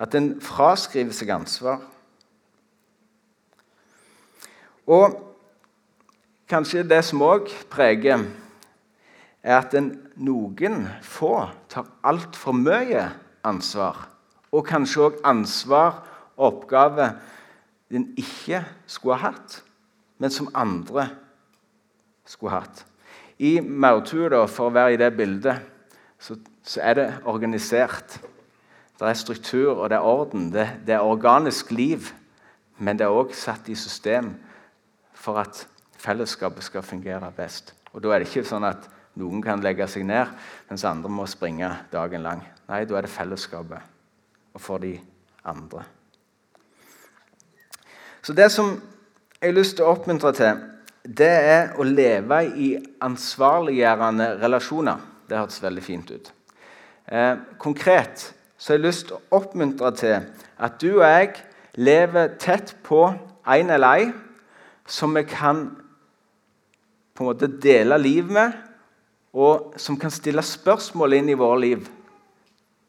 At 0.01 0.17
en 0.17 0.33
fraskriver 0.43 1.13
seg 1.15 1.31
ansvar. 1.35 1.85
Og 4.89 5.21
kanskje 6.49 6.83
det 6.85 6.99
som 7.05 7.23
òg 7.25 7.53
preger 7.71 8.25
er 9.45 9.55
at 9.61 9.77
en, 9.77 9.93
noen 10.17 10.83
få 11.05 11.37
tar 11.69 11.87
altfor 12.05 12.57
mye 12.57 13.07
ansvar. 13.45 14.14
Og 14.55 14.63
kanskje 14.63 15.09
òg 15.09 15.21
ansvar 15.27 15.99
og 16.37 16.45
oppgave 16.47 17.09
en 17.91 18.07
ikke 18.17 18.63
skulle 18.87 19.17
ha 19.19 19.31
hatt, 19.31 19.59
men 20.17 20.31
som 20.31 20.49
andre 20.55 21.09
skulle 22.25 22.53
ha 22.53 22.63
hatt. 22.63 22.85
I 23.37 23.59
maurtua, 23.59 24.45
for 24.47 24.69
å 24.69 24.75
være 24.75 24.95
i 24.95 24.99
det 24.99 25.11
bildet, 25.17 25.59
så, 26.19 26.37
så, 26.63 26.79
er 26.81 26.95
det 26.95 27.07
organisert. 27.27 28.19
Det 28.95 29.09
er 29.09 29.17
struktur 29.19 29.73
og 29.75 29.89
det 29.91 29.99
er 29.99 30.07
orden. 30.07 30.47
Det, 30.53 30.69
det 30.87 30.95
er 30.95 31.03
organisk 31.03 31.73
liv. 31.75 32.13
Men 32.79 32.97
det 32.99 33.05
er 33.05 33.15
òg 33.15 33.35
satt 33.35 33.67
i 33.71 33.75
system 33.75 34.33
for 35.15 35.39
at 35.39 35.65
fellesskapet 35.99 36.63
skal 36.63 36.83
fungere 36.83 37.31
best. 37.35 37.73
Og 37.93 38.03
Da 38.03 38.13
er 38.13 38.23
det 38.23 38.31
ikke 38.31 38.47
sånn 38.47 38.67
at 38.67 38.87
noen 39.19 39.43
kan 39.43 39.63
legge 39.63 39.87
seg 39.87 40.07
ned, 40.07 40.31
mens 40.69 40.83
andre 40.87 41.11
må 41.11 41.27
springe 41.27 41.69
dagen 41.91 42.23
lang. 42.23 42.43
Nei, 42.67 42.83
da 42.87 42.97
er 42.97 43.07
det 43.07 43.13
fellesskapet 43.13 43.94
og 44.55 44.61
for 44.63 44.81
de 44.81 44.95
andre. 45.45 45.83
Så 48.25 48.33
det 48.33 48.49
som 48.51 48.71
jeg 49.41 49.51
har 49.51 49.57
lyst 49.59 49.75
til 49.77 49.85
å 49.85 49.91
oppmuntre 49.93 50.31
til, 50.33 50.61
det 51.05 51.29
er 51.29 51.75
å 51.77 51.85
leve 51.85 52.39
i 52.57 52.71
ansvarliggjørende 53.05 54.31
relasjoner. 54.41 55.03
Det 55.29 55.37
hørtes 55.37 55.61
veldig 55.61 55.83
fint 55.85 56.09
ut. 56.09 56.31
Eh, 57.05 57.35
konkret 57.61 58.31
så 58.57 58.73
har 58.73 58.79
jeg 58.79 58.85
lyst 58.87 59.07
til 59.09 59.19
å 59.19 59.37
oppmuntre 59.37 59.91
til 59.99 60.15
at 60.57 60.79
du 60.81 60.95
og 60.95 61.03
jeg 61.05 61.35
lever 61.77 62.31
tett 62.41 62.73
på 62.87 63.03
en 63.11 63.73
eller 63.75 63.99
ei 63.99 64.07
som 64.89 65.13
vi 65.13 65.25
kan 65.29 65.67
på 67.15 67.23
en 67.23 67.29
måte 67.29 67.49
dele 67.61 67.97
liv 68.01 68.31
med, 68.31 68.55
og 69.35 69.75
som 69.79 69.99
kan 69.99 70.11
stille 70.11 70.43
spørsmål 70.43 71.19
inn 71.19 71.29
i 71.31 71.37
våre 71.37 71.59
liv 71.61 71.85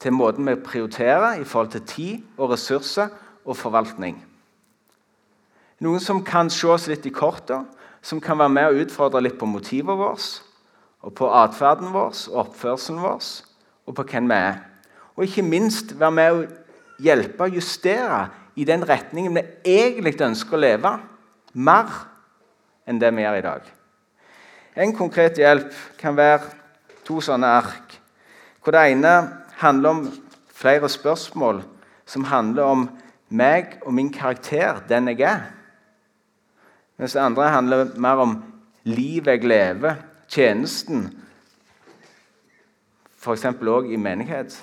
til 0.01 0.13
måten 0.13 0.47
vi 0.49 0.55
prioriterer 0.61 1.41
i 1.41 1.45
forhold 1.45 1.71
til 1.73 1.87
tid 1.89 2.25
og 2.37 2.51
ressurser 2.53 3.09
og 3.45 3.57
forvaltning. 3.57 4.19
Noen 5.81 6.01
som 6.01 6.23
kan 6.25 6.51
se 6.53 6.69
oss 6.73 6.87
litt 6.89 7.07
i 7.07 7.13
kortet, 7.13 7.65
som 8.03 8.21
kan 8.23 8.39
være 8.39 8.53
med 8.53 8.69
og 8.71 8.85
utfordre 8.87 9.23
litt 9.25 9.39
på 9.39 9.49
motivet 9.49 9.99
vårt, 9.99 10.41
og 11.05 11.15
på 11.15 11.29
atferden 11.31 11.93
vår 11.95 12.15
og 12.33 12.41
oppførselen 12.47 13.03
vår, 13.03 13.27
og 13.87 13.97
på 13.99 14.07
hvem 14.11 14.31
vi 14.31 14.39
er. 14.39 14.61
Og 15.17 15.27
ikke 15.27 15.45
minst 15.45 15.95
være 15.99 16.15
med 16.17 16.33
å 16.33 16.45
hjelpe 17.03 17.47
og 17.47 17.57
justere 17.59 18.27
i 18.57 18.65
den 18.65 18.85
retningen 18.89 19.37
vi 19.37 19.45
egentlig 19.77 20.17
ønsker 20.25 20.57
å 20.57 20.63
leve, 20.63 20.93
mer 21.53 21.93
enn 22.89 23.01
det 23.01 23.13
vi 23.15 23.25
gjør 23.25 23.39
i 23.39 23.47
dag. 23.47 23.73
En 24.77 24.93
konkret 24.97 25.39
hjelp 25.41 25.73
kan 26.01 26.17
være 26.17 26.51
to 27.07 27.21
sånne 27.25 27.49
ark. 27.49 27.97
Hvor 28.61 28.75
Det 28.75 28.83
ene 28.91 29.13
handler 29.57 29.91
om 29.91 30.07
flere 30.53 30.89
spørsmål 30.89 31.63
som 32.07 32.25
handler 32.25 32.63
om 32.63 32.89
meg 33.29 33.79
og 33.83 33.95
min 33.95 34.13
karakter, 34.13 34.81
den 34.89 35.09
jeg 35.09 35.21
er. 35.27 35.41
Mens 36.97 37.13
det 37.13 37.21
andre 37.21 37.49
handler 37.51 37.97
mer 38.01 38.23
om 38.23 38.37
livet 38.85 39.27
jeg 39.27 39.49
lever, 39.49 39.99
tjenesten, 40.29 41.09
f.eks. 43.19 43.45
òg 43.45 43.91
i 43.91 43.99
menighet. 43.99 44.55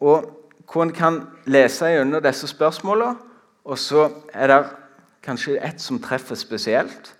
Og 0.00 0.30
hvor 0.70 0.82
en 0.82 0.94
kan 0.94 1.20
lese 1.46 1.90
gjennom 1.92 2.22
disse 2.22 2.48
spørsmålene, 2.50 3.16
og 3.64 3.78
så 3.78 4.08
er 4.34 4.50
det 4.50 4.60
kanskje 5.24 5.60
ett 5.64 5.80
som 5.80 6.00
treffer 6.02 6.36
spesielt. 6.36 7.14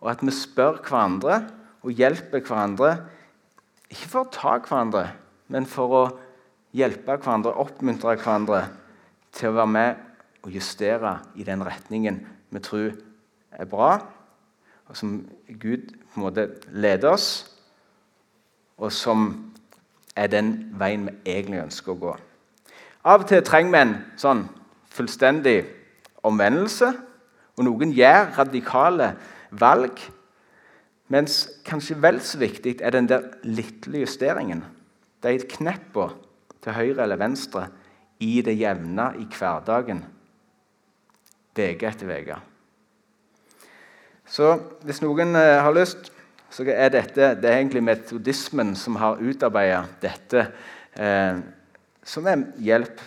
Og 0.00 0.10
at 0.10 0.22
vi 0.24 0.32
spør 0.32 0.80
hverandre 0.80 1.42
og 1.82 1.92
hjelper 1.92 2.40
hverandre, 2.40 2.96
ikke 3.92 4.08
for 4.10 4.24
å 4.24 4.32
ta 4.32 4.56
hverandre, 4.58 5.08
men 5.52 5.66
for 5.70 5.94
å 5.94 6.04
hjelpe 6.76 7.18
hverandre, 7.18 7.54
oppmuntre 7.54 8.16
hverandre 8.18 8.64
til 9.36 9.50
å 9.50 9.56
være 9.60 9.72
med 9.72 10.02
og 10.46 10.54
justere 10.54 11.18
i 11.34 11.46
den 11.46 11.64
retningen 11.66 12.20
vi 12.54 12.62
tror 12.62 12.94
er 13.56 13.68
bra, 13.70 13.96
og 14.86 14.96
som 14.96 15.18
Gud 15.48 15.90
på 15.90 16.20
en 16.20 16.26
måte 16.26 16.46
leder 16.70 17.16
oss, 17.16 17.28
og 18.78 18.92
som 18.92 19.28
er 20.16 20.30
den 20.32 20.52
veien 20.78 21.08
vi 21.08 21.16
egentlig 21.32 21.64
ønsker 21.64 21.94
å 21.94 22.00
gå. 22.00 22.12
Av 23.06 23.22
og 23.22 23.28
til 23.30 23.42
trenger 23.46 23.72
vi 23.72 23.82
en 23.82 23.96
sånn 24.18 24.44
fullstendig 24.96 25.58
omvendelse, 26.26 26.92
og 27.56 27.64
noen 27.64 27.92
gjør 27.96 28.32
radikale 28.36 29.12
valg. 29.50 30.00
Mens 31.12 31.44
kanskje 31.66 31.98
vel 32.02 32.18
så 32.24 32.40
viktig 32.40 32.80
er 32.82 32.94
den 32.94 33.08
der 33.08 33.28
lille 33.46 34.02
justeringen. 34.02 34.64
De 35.22 35.38
kneppene 35.38 36.16
til 36.62 36.74
høyre 36.74 37.04
eller 37.04 37.20
venstre 37.20 37.68
i 38.22 38.40
det 38.42 38.56
jevne 38.58 39.12
i 39.20 39.26
hverdagen. 39.30 40.02
Uke 41.56 41.88
etter 41.88 42.10
uke. 42.10 42.36
Så 44.26 44.56
hvis 44.84 45.00
noen 45.00 45.36
eh, 45.38 45.62
har 45.62 45.72
lyst, 45.72 46.10
så 46.50 46.66
er 46.66 46.90
dette 46.92 47.30
det 47.38 47.48
er 47.48 47.60
egentlig 47.60 47.84
metodismen 47.86 48.74
som 48.76 48.98
har 49.00 49.22
utarbeidet 49.22 50.02
dette. 50.02 50.42
Eh, 50.98 51.38
som 52.06 52.26
er 52.26 52.42
hjelp 52.62 53.00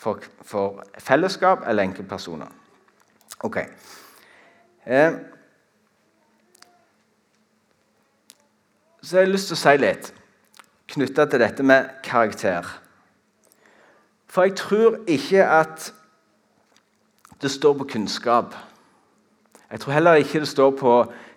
for, 0.00 0.22
for 0.46 0.80
fellesskap 0.98 1.66
eller 1.68 1.88
enkeltpersoner. 1.88 2.48
Ok. 3.44 3.60
Eh, 4.86 5.18
så 9.02 9.16
jeg 9.16 9.26
har 9.26 9.32
lyst 9.32 9.48
til 9.50 9.56
å 9.56 9.60
si 9.60 9.76
litt 9.80 10.12
knytta 10.90 11.24
til 11.30 11.40
dette 11.40 11.64
med 11.64 11.88
karakter. 12.04 12.66
For 14.30 14.46
jeg 14.46 14.56
tror 14.58 14.98
ikke 15.10 15.46
at 15.46 15.90
det 17.40 17.50
står 17.50 17.78
på 17.78 17.86
kunnskap. 17.94 18.54
Jeg 19.70 19.80
tror 19.80 19.92
heller 19.92 20.20
ikke 20.20 20.42
det 20.42 20.48
står 20.50 20.70
på 20.78 20.94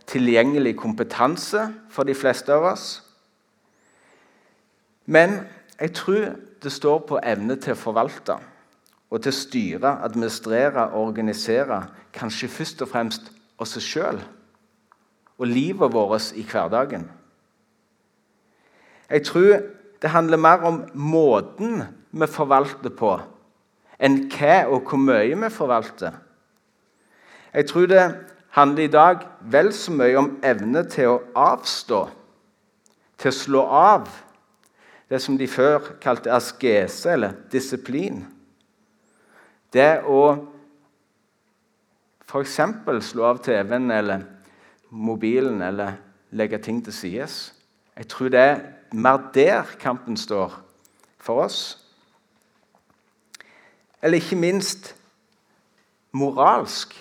tilgjengelig 0.10 0.76
kompetanse 0.78 1.68
for 1.90 2.04
de 2.04 2.16
fleste 2.18 2.54
av 2.54 2.66
oss. 2.74 2.88
Men 5.06 5.44
jeg 5.80 5.94
tror 5.94 6.34
det 6.64 6.72
står 6.72 7.00
på 7.08 7.22
evne 7.24 7.56
til 7.62 7.76
å 7.76 7.80
forvalte 7.80 8.38
og 9.14 9.22
til 9.22 9.30
å 9.30 9.38
styre, 9.38 9.98
administrere 10.04 10.88
og 10.92 11.10
organisere 11.10 11.84
kanskje 12.16 12.50
først 12.50 12.82
og 12.82 12.90
fremst 12.90 13.30
oss 13.62 13.78
sjøl 13.84 14.22
og 15.38 15.50
livet 15.50 15.94
vårt 15.94 16.32
i 16.38 16.46
hverdagen. 16.48 17.06
Jeg 19.10 19.26
tror 19.28 19.62
det 20.02 20.10
handler 20.10 20.38
mer 20.38 20.66
om 20.68 20.84
måten 20.94 21.84
vi 22.12 22.28
forvalter 22.28 22.92
på, 22.98 23.16
enn 24.00 24.26
hva 24.32 24.64
og 24.68 24.90
hvor 24.90 25.00
mye 25.00 25.38
vi 25.40 25.50
forvalter. 25.54 26.18
Jeg 27.54 27.70
tror 27.70 27.88
det 27.88 28.04
handler 28.58 28.84
i 28.84 28.92
dag 28.92 29.24
vel 29.42 29.72
så 29.74 29.94
mye 29.94 30.18
om 30.20 30.32
evne 30.44 30.84
til 30.90 31.14
å 31.14 31.22
avstå, 31.38 32.04
til 33.18 33.32
å 33.32 33.38
slå 33.38 33.64
av 33.64 34.10
det 35.10 35.22
som 35.22 35.38
de 35.38 35.48
før 35.48 35.94
kalte 36.02 36.32
askese, 36.34 37.14
eller 37.14 37.36
disiplin. 37.52 38.24
Det 39.74 40.02
å 40.10 40.22
f.eks. 42.28 42.60
slå 43.06 43.28
av 43.30 43.42
TV-en 43.46 43.92
eller 43.94 44.24
mobilen 44.90 45.62
eller 45.62 46.00
legge 46.34 46.58
ting 46.58 46.82
til 46.84 46.94
sides. 46.94 47.54
Jeg 47.98 48.10
tror 48.10 48.32
det 48.34 48.48
mer 48.94 49.18
der 49.34 49.64
kampen 49.80 50.18
står 50.18 50.54
for 51.18 51.44
oss. 51.44 51.80
Eller 54.02 54.20
ikke 54.22 54.36
minst 54.36 54.96
moralsk. 56.12 56.94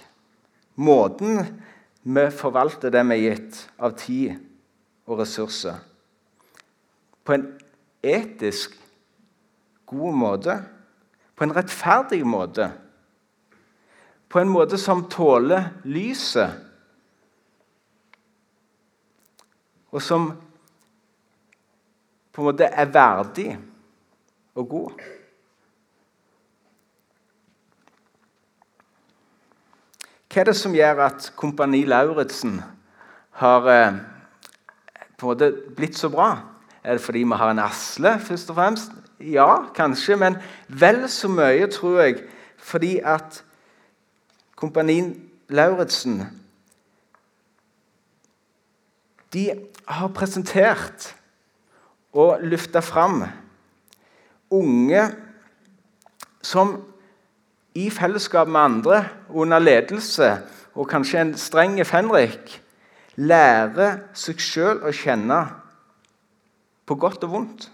Måten 0.75 1.61
vi 2.03 2.25
forvalter 2.31 2.91
det 2.91 3.03
vi 3.07 3.17
er 3.19 3.25
gitt 3.35 3.59
av 3.79 3.97
tid 3.99 4.39
og 5.07 5.21
ressurser. 5.21 5.77
På 7.23 7.37
en 7.37 7.45
etisk 8.03 8.79
god 9.87 10.17
måte, 10.17 10.57
på 11.37 11.45
en 11.45 11.55
rettferdig 11.55 12.23
måte, 12.27 12.71
på 14.33 14.41
en 14.41 14.49
måte 14.49 14.79
som 14.81 15.05
tåler 15.13 15.69
lyset, 15.85 16.57
og 19.93 20.01
som 20.01 20.31
på 22.33 22.41
en 22.41 22.49
måte 22.49 22.65
er 22.65 22.89
verdig 22.93 23.51
og 24.55 24.69
god. 24.69 25.03
Hva 30.33 30.41
er 30.41 30.49
det 30.49 30.57
som 30.57 30.73
gjør 30.73 31.03
at 31.05 31.27
Kompani 31.37 31.83
Lauritzen 31.85 32.57
har 33.37 33.67
eh, 33.69 33.99
på 35.21 35.27
en 35.27 35.35
måte 35.35 35.51
blitt 35.77 35.99
så 36.01 36.09
bra? 36.13 36.31
Er 36.83 36.97
det 36.97 37.05
fordi 37.05 37.23
vi 37.23 37.37
har 37.37 37.53
en 37.53 37.61
Asle, 37.63 38.17
først 38.21 38.51
og 38.51 38.57
fremst? 38.57 38.95
Ja, 39.21 39.69
kanskje, 39.77 40.17
men 40.17 40.39
vel 40.69 41.05
så 41.13 41.29
mye, 41.29 41.69
tror 41.71 42.01
jeg, 42.01 42.23
fordi 42.59 42.99
at 43.05 43.43
Kompani 44.57 45.03
Lauritzen 45.49 46.23
De 49.33 49.51
har 49.89 50.09
presentert 50.09 51.15
og 52.13 52.43
løfte 52.45 52.83
fram 52.85 53.23
unge 54.53 55.05
som 56.45 56.75
i 57.75 57.89
fellesskap 57.91 58.49
med 58.49 58.61
andre, 58.61 59.05
under 59.29 59.59
ledelse 59.59 60.35
og 60.75 60.89
kanskje 60.89 61.21
en 61.21 61.35
streng 61.41 61.79
fenrik, 61.89 62.59
lærer 63.17 64.03
seg 64.17 64.41
sjøl 64.41 64.83
å 64.85 64.93
kjenne 64.93 65.39
på 66.89 66.97
godt 67.01 67.25
og 67.25 67.33
vondt. 67.33 67.69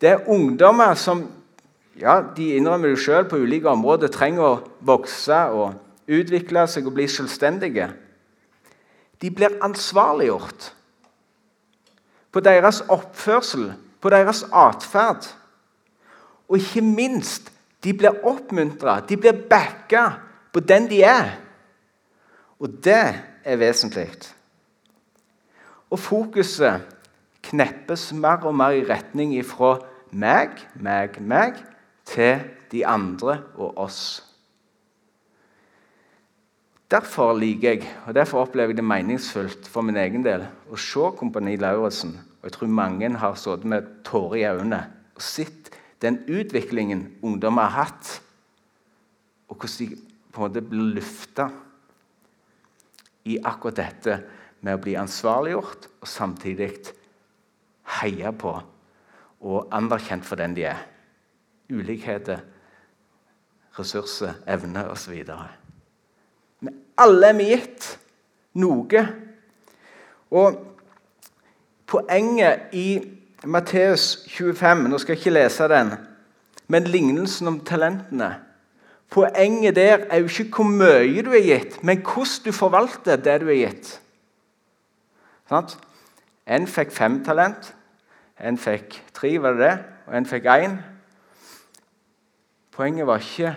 Det 0.00 0.14
er 0.14 0.30
ungdommer 0.30 0.94
som 0.96 1.26
ja, 1.98 2.20
de 2.36 2.54
innrømmer 2.56 2.94
det 2.94 3.02
selv 3.02 3.28
på 3.32 3.40
ulike 3.42 3.68
områder 3.68 4.12
trenger 4.14 4.44
å 4.46 4.58
vokse 4.86 5.38
og 5.50 6.08
utvikle 6.08 6.64
seg 6.70 6.86
og 6.86 6.94
bli 6.96 7.08
selvstendige. 7.10 7.90
De 9.18 9.32
blir 9.34 9.58
ansvarliggjort 9.66 10.70
på 12.38 12.42
deres 12.46 12.84
oppførsel, 12.86 13.72
på 13.98 14.10
deres 14.14 14.44
atferd. 14.54 15.26
Og 16.46 16.60
ikke 16.60 16.84
minst, 16.86 17.50
de 17.82 17.90
blir 17.98 18.14
oppmuntra, 18.26 19.00
de 19.00 19.16
blir 19.18 19.34
backa 19.50 20.04
på 20.54 20.62
den 20.62 20.86
de 20.90 21.00
er. 21.02 21.32
Og 22.62 22.70
det 22.84 23.02
er 23.42 23.58
vesentlig. 23.58 24.06
Og 25.90 25.98
fokuset 25.98 26.86
kneppes 27.50 28.12
mer 28.14 28.46
og 28.46 28.54
mer 28.54 28.78
i 28.78 28.86
retning 28.86 29.34
fra 29.42 29.74
meg, 30.14 30.62
meg, 30.78 31.18
meg 31.18 31.58
til 32.06 32.46
de 32.70 32.86
andre 32.86 33.40
og 33.56 33.82
oss. 33.88 34.22
Derfor 36.86 37.34
liker 37.34 37.74
jeg 37.74 37.92
og 38.06 38.14
derfor 38.14 38.46
opplever 38.46 38.76
jeg 38.76 38.78
det 38.78 38.88
meningsfullt 38.94 39.68
for 39.68 39.82
min 39.82 39.98
egen 39.98 40.22
del 40.22 40.46
å 40.70 40.78
se 40.78 41.10
Kompani 41.18 41.58
Lauritzen. 41.58 42.14
Og 42.38 42.48
jeg 42.48 42.54
tror 42.54 42.70
mange 42.70 43.10
har 43.18 43.34
sittet 43.34 43.64
med 43.64 43.88
tårer 44.06 44.38
i 44.38 44.46
øynene 44.46 44.82
og 45.18 45.22
sett 45.22 45.72
den 46.02 46.20
utviklingen 46.30 47.08
ungdom 47.26 47.58
har 47.58 47.72
hatt, 47.74 48.20
og 49.48 49.56
hvordan 49.56 49.88
de 49.88 49.96
på 50.32 50.44
en 50.44 50.44
måte 50.44 50.62
blir 50.62 50.92
løfta 50.94 51.48
i 53.26 53.38
akkurat 53.42 53.80
dette 53.80 54.18
med 54.60 54.76
å 54.76 54.82
bli 54.82 54.94
ansvarliggjort 55.00 55.88
og 55.98 56.08
samtidig 56.08 56.70
heia 57.98 58.30
på 58.30 58.52
og 59.38 59.74
anerkjent 59.74 60.26
for 60.26 60.38
den 60.38 60.54
de 60.54 60.68
er. 60.70 60.80
Ulikheter, 61.70 62.40
ressurser, 63.78 64.38
evner 64.46 64.88
osv. 64.92 65.18
Men 66.60 66.78
alle 66.98 67.32
er 67.32 67.38
vi 67.38 67.50
gitt 67.52 67.90
noe. 68.58 69.04
Og 70.34 70.62
Poenget 71.88 72.74
i 72.76 73.00
Matteus 73.48 74.26
25 74.28 74.88
Nå 74.88 74.98
skal 74.98 75.14
jeg 75.14 75.22
ikke 75.22 75.34
lese 75.36 75.68
den, 75.70 75.94
men 76.68 76.84
lignelsen 76.84 77.48
om 77.48 77.60
talentene. 77.64 78.34
Poenget 79.08 79.76
der 79.76 80.04
er 80.10 80.20
jo 80.20 80.28
ikke 80.28 80.58
hvor 80.58 80.68
mye 80.68 81.22
du 81.24 81.32
er 81.32 81.46
gitt, 81.46 81.78
men 81.82 82.02
hvordan 82.04 82.44
du 82.44 82.52
forvalter 82.52 83.16
det 83.16 83.38
du 83.40 83.48
er 83.48 83.62
gitt. 83.62 83.94
Sånn? 85.48 85.70
En 86.48 86.68
fikk 86.68 86.92
fem 86.92 87.22
talent, 87.24 87.72
en 88.40 88.60
fikk 88.60 88.98
tre, 89.16 89.32
var 89.40 89.56
det 89.56 89.64
det? 89.64 89.78
og 90.08 90.16
en 90.16 90.26
fikk 90.28 90.46
én. 90.48 90.76
Poenget 92.72 93.06
var 93.06 93.20
ikke 93.20 93.54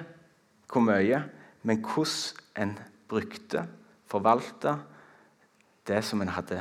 hvor 0.71 0.83
mye, 0.83 1.23
men 1.63 1.83
hvordan 1.83 2.63
en 2.63 2.73
brukte, 3.07 3.63
forvalta 4.07 4.77
det 5.87 6.03
som 6.03 6.21
en 6.21 6.31
hadde 6.35 6.59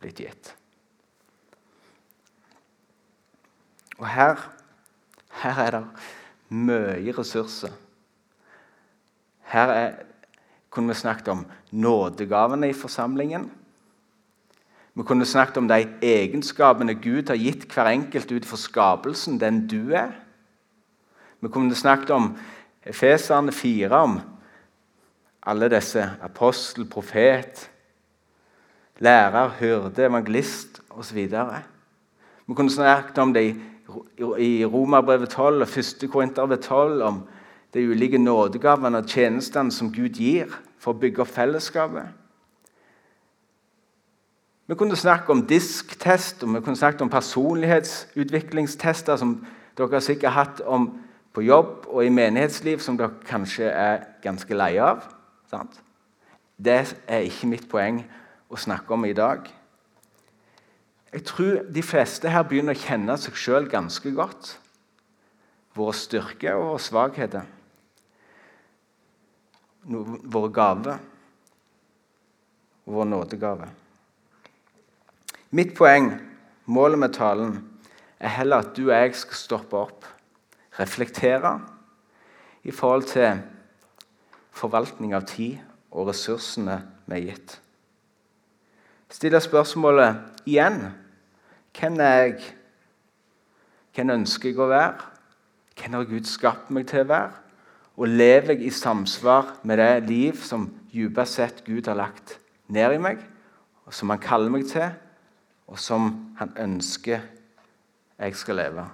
blitt 0.00 0.20
gitt. 0.24 0.54
Og 3.98 4.08
her, 4.08 4.36
her 5.42 5.60
er 5.62 5.70
det 5.70 5.84
mye 6.48 7.14
ressurser. 7.16 7.72
Her 9.46 9.72
er, 9.72 9.92
kunne 10.70 10.88
vi 10.88 10.94
snakket 10.94 11.28
om 11.28 11.46
nådegavene 11.70 12.68
i 12.70 12.76
forsamlingen. 12.76 13.52
Vi 14.94 15.02
kunne 15.02 15.26
snakket 15.26 15.56
om 15.56 15.68
de 15.68 15.86
egenskapene 16.02 16.94
Gud 16.94 17.28
har 17.28 17.36
gitt 17.36 17.72
hver 17.72 17.88
enkelt 17.92 18.32
ut 18.32 18.46
for 18.48 18.56
skapelsen, 18.56 19.40
den 19.40 19.66
du 19.68 19.92
er. 19.92 20.12
Vi 21.40 21.48
kunne 21.48 21.74
snakket 21.74 22.10
om 22.10 22.36
Efeserne 22.86 23.52
4, 23.52 23.90
om 23.90 24.20
alle 25.46 25.68
disse 25.68 26.10
apostel, 26.22 26.88
profet, 26.88 27.70
lærer, 28.98 29.48
hyrde, 29.60 30.06
evangelist 30.06 30.80
osv. 30.90 31.28
Vi 32.46 32.54
kunne 32.54 32.70
snakket 32.70 33.18
om 33.18 33.34
det 33.34 33.56
i 34.38 34.64
Romerbrevet 34.64 35.28
12 35.28 35.62
og 35.62 35.78
1. 35.78 36.10
Korinterbrevet 36.10 36.64
12, 36.64 37.02
om 37.02 37.22
de 37.74 37.90
ulike 37.90 38.18
nådegavene 38.18 38.98
og 38.98 39.08
tjenestene 39.08 39.72
som 39.72 39.92
Gud 39.92 40.16
gir 40.16 40.46
for 40.78 40.94
å 40.94 41.00
bygge 41.00 41.24
opp 41.24 41.34
fellesskapet. 41.34 42.06
Vi 44.66 44.74
kunne 44.74 44.96
snakke 44.98 45.30
om 45.30 45.44
disktest 45.46 46.42
og 46.42 46.54
vi 46.54 46.60
kunne 46.60 46.78
snakke 46.78 47.04
om 47.04 47.10
personlighetsutviklingstester 47.10 49.16
som 49.20 49.36
dere 49.78 50.00
sikkert 50.02 50.32
har 50.32 50.44
hatt 50.44 50.60
om 50.66 50.88
på 51.36 51.44
jobb 51.44 51.84
og 51.92 52.04
i 52.04 52.10
menighetsliv, 52.10 52.80
som 52.80 52.96
dere 52.96 53.20
kanskje 53.28 53.68
er 53.68 54.06
ganske 54.24 54.56
lei 54.56 54.78
av. 54.80 55.04
Sant? 55.50 55.82
Det 56.56 56.96
er 57.06 57.28
ikke 57.28 57.50
mitt 57.50 57.68
poeng 57.68 58.00
å 58.48 58.56
snakke 58.56 58.96
om 58.96 59.04
i 59.04 59.12
dag. 59.16 59.44
Jeg 61.16 61.24
tror 61.24 61.62
de 61.72 61.82
fleste 61.82 62.28
her 62.28 62.44
begynner 62.44 62.76
å 62.76 62.82
kjenne 62.84 63.16
seg 63.16 63.38
sjøl 63.40 63.70
ganske 63.72 64.12
godt. 64.12 64.52
Våre 65.76 65.96
styrker 65.96 66.58
og 66.58 66.74
våre 66.74 66.82
svakheter. 66.84 67.52
Våre 69.86 70.50
gaver 70.52 70.98
vår 72.86 73.04
nådegave. 73.04 73.68
Mitt 75.50 75.74
poeng, 75.74 76.12
målet 76.66 76.98
med 76.98 77.14
talen, 77.14 77.56
er 78.20 78.28
heller 78.28 78.62
at 78.62 78.76
du 78.76 78.86
og 78.86 78.94
jeg 78.94 79.14
skal 79.18 79.38
stoppe 79.38 79.78
opp, 79.78 80.06
reflektere 80.78 81.56
i 82.66 82.74
forhold 82.74 83.08
til 83.10 83.40
forvaltning 84.56 85.14
av 85.16 85.26
tid 85.28 85.58
og 85.90 86.10
ressursene 86.10 86.78
vi 87.06 87.18
er 87.18 87.26
gitt. 87.30 87.56
Stille 89.10 89.40
spørsmålet 89.42 90.46
igjen 90.46 90.80
hvem 91.76 92.00
er 92.00 92.18
jeg? 92.22 92.36
Hvem 93.94 94.12
ønsker 94.18 94.50
jeg 94.50 94.60
å 94.60 94.68
være? 94.70 95.10
Hvem 95.76 95.96
har 95.98 96.08
Gud 96.08 96.28
skapt 96.28 96.70
meg 96.72 96.88
til 96.88 97.04
å 97.04 97.10
være? 97.12 97.32
Og 97.96 98.12
lever 98.12 98.54
jeg 98.54 98.66
i 98.66 98.74
samsvar 98.74 99.56
med 99.64 99.80
det 99.80 100.08
liv 100.08 100.40
som 100.44 100.68
dypest 100.92 101.40
sett 101.40 101.64
Gud 101.64 101.88
har 101.88 101.96
lagt 101.96 102.38
ned 102.68 102.96
i 102.96 103.00
meg, 103.00 103.20
og 103.86 103.94
som 103.94 104.10
Han 104.10 104.20
kaller 104.20 104.52
meg 104.52 104.66
til? 104.68 104.90
og 105.66 105.78
som 105.78 106.10
han 106.38 106.52
ønsker 106.62 107.24
jeg 108.16 108.38
skal 108.38 108.60
leve. 108.60 108.84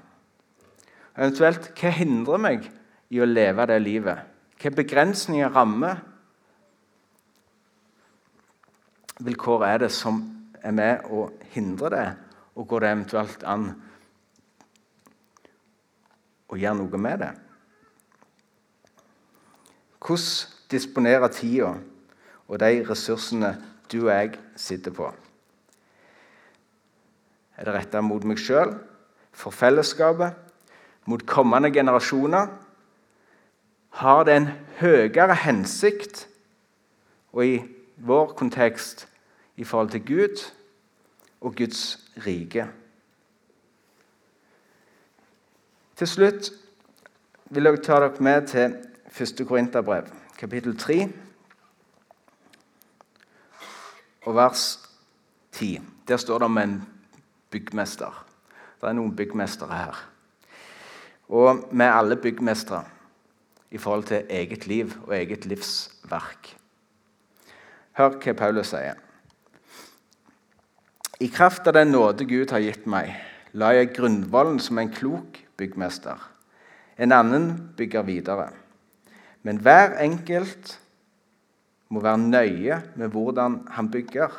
Eventuelt, 1.12 1.68
hva 1.76 1.92
hindrer 1.92 2.40
meg 2.40 2.68
i 3.12 3.20
å 3.20 3.28
leve 3.28 3.66
det 3.68 3.78
livet? 3.84 4.28
Hvilke 4.56 4.82
begrensninger 4.82 5.52
rammer 5.52 6.00
vilkår 9.22 9.66
er 9.68 9.82
det 9.84 9.90
som 9.94 10.22
er 10.62 10.74
med 10.74 11.10
å 11.10 11.26
hindre 11.52 11.90
det, 11.92 12.06
og 12.54 12.68
går 12.68 12.84
det 12.84 12.90
eventuelt 12.92 13.44
an 13.48 13.70
å 16.52 16.58
gjøre 16.60 16.78
noe 16.82 17.00
med 17.00 17.22
det? 17.24 17.32
Hvordan 20.02 20.58
disponere 20.72 21.28
tida 21.32 21.74
og 22.48 22.58
de 22.60 22.80
ressursene 22.88 23.54
du 23.92 24.02
og 24.06 24.12
jeg 24.12 24.38
sitter 24.56 24.94
på? 24.96 25.10
Er 27.56 27.68
det 27.68 27.74
retta 27.76 28.00
mot 28.02 28.24
meg 28.26 28.40
sjøl, 28.40 28.74
for 29.32 29.54
fellesskapet, 29.54 30.34
mot 31.06 31.22
kommende 31.28 31.70
generasjoner? 31.72 32.48
Har 34.02 34.24
det 34.26 34.34
en 34.36 34.48
høyere 34.80 35.36
hensikt, 35.44 36.26
og 37.32 37.46
i 37.46 37.54
vår 38.02 38.34
kontekst 38.36 39.06
i 39.56 39.64
forhold 39.64 39.92
til 39.94 40.04
Gud 40.04 40.42
og 41.42 41.56
Guds 41.58 41.98
rike? 42.22 42.68
Til 45.98 46.08
slutt 46.08 46.52
vil 47.52 47.68
jeg 47.68 47.82
ta 47.84 47.98
dere 48.00 48.24
med 48.24 48.46
til 48.48 48.78
1. 49.12 49.42
Korinterbrev, 49.46 50.08
kapittel 50.38 50.78
3, 50.78 50.96
og 54.22 54.34
vers 54.38 54.64
10. 55.52 55.80
Der 56.08 56.16
står 56.16 56.38
det 56.38 56.44
om 56.44 56.58
en 56.58 56.82
byggmester. 57.50 58.24
Det 58.80 58.88
er 58.88 58.96
noen 58.96 59.14
byggmestere 59.16 59.76
her. 59.76 60.00
Og 61.28 61.68
vi 61.70 61.84
er 61.84 61.94
alle 61.98 62.16
byggmestere 62.16 62.84
i 63.70 63.78
forhold 63.78 64.04
til 64.04 64.26
eget 64.30 64.66
liv 64.66 64.92
og 65.06 65.14
eget 65.16 65.46
livsverk. 65.46 66.54
Hør 67.98 68.18
hva 68.18 68.32
Paulus 68.36 68.72
sier. 68.72 68.98
I 71.22 71.28
kraft 71.28 71.66
av 71.66 71.76
den 71.76 71.92
nåde 71.94 72.24
Gud 72.26 72.50
har 72.50 72.58
gitt 72.64 72.86
meg, 72.90 73.12
la 73.54 73.68
jeg 73.76 73.92
grunnvollen 73.94 74.56
som 74.58 74.80
en 74.80 74.88
klok 74.90 75.36
byggmester. 75.60 76.18
En 76.98 77.14
annen 77.14 77.44
bygger 77.78 78.02
videre. 78.08 78.48
Men 79.46 79.60
hver 79.62 79.94
enkelt 80.02 80.72
må 81.94 82.02
være 82.02 82.24
nøye 82.24 82.80
med 82.98 83.14
hvordan 83.14 83.60
han 83.76 83.92
bygger. 83.92 84.34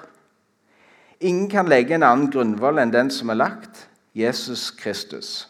Ingen 1.24 1.48
kan 1.54 1.72
legge 1.72 1.96
en 1.96 2.04
annen 2.04 2.28
grunnvoll 2.34 2.84
enn 2.84 2.92
den 2.92 3.14
som 3.16 3.32
er 3.32 3.40
lagt, 3.40 3.86
Jesus 4.12 4.68
Kristus. 4.76 5.48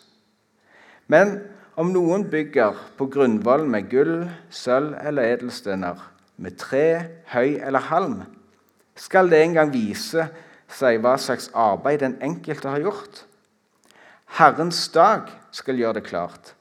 Men 1.09 1.39
om 1.73 1.89
noen 1.97 2.29
bygger 2.29 2.77
på 2.99 3.09
grunnvollen 3.09 3.73
med 3.73 3.89
gull, 3.89 4.15
sølv 4.53 4.99
eller 5.01 5.33
edelstener, 5.33 5.97
med 6.37 6.61
tre, 6.61 6.87
høy 7.33 7.57
eller 7.57 7.89
halm, 7.89 8.19
skal 8.93 9.33
det 9.33 9.41
en 9.41 9.57
gang 9.57 9.73
vise 9.73 10.29
seg 10.73 10.99
hva 11.03 11.15
slags 11.21 11.49
arbeid 11.53 12.01
den 12.03 12.17
enkelte 12.23 12.71
har 12.71 12.83
gjort. 12.83 13.23
Herrens 14.37 14.87
dag 14.93 15.29
skal 15.53 15.77
gjøre 15.77 15.99
det 15.99 16.07
klart, 16.07 16.53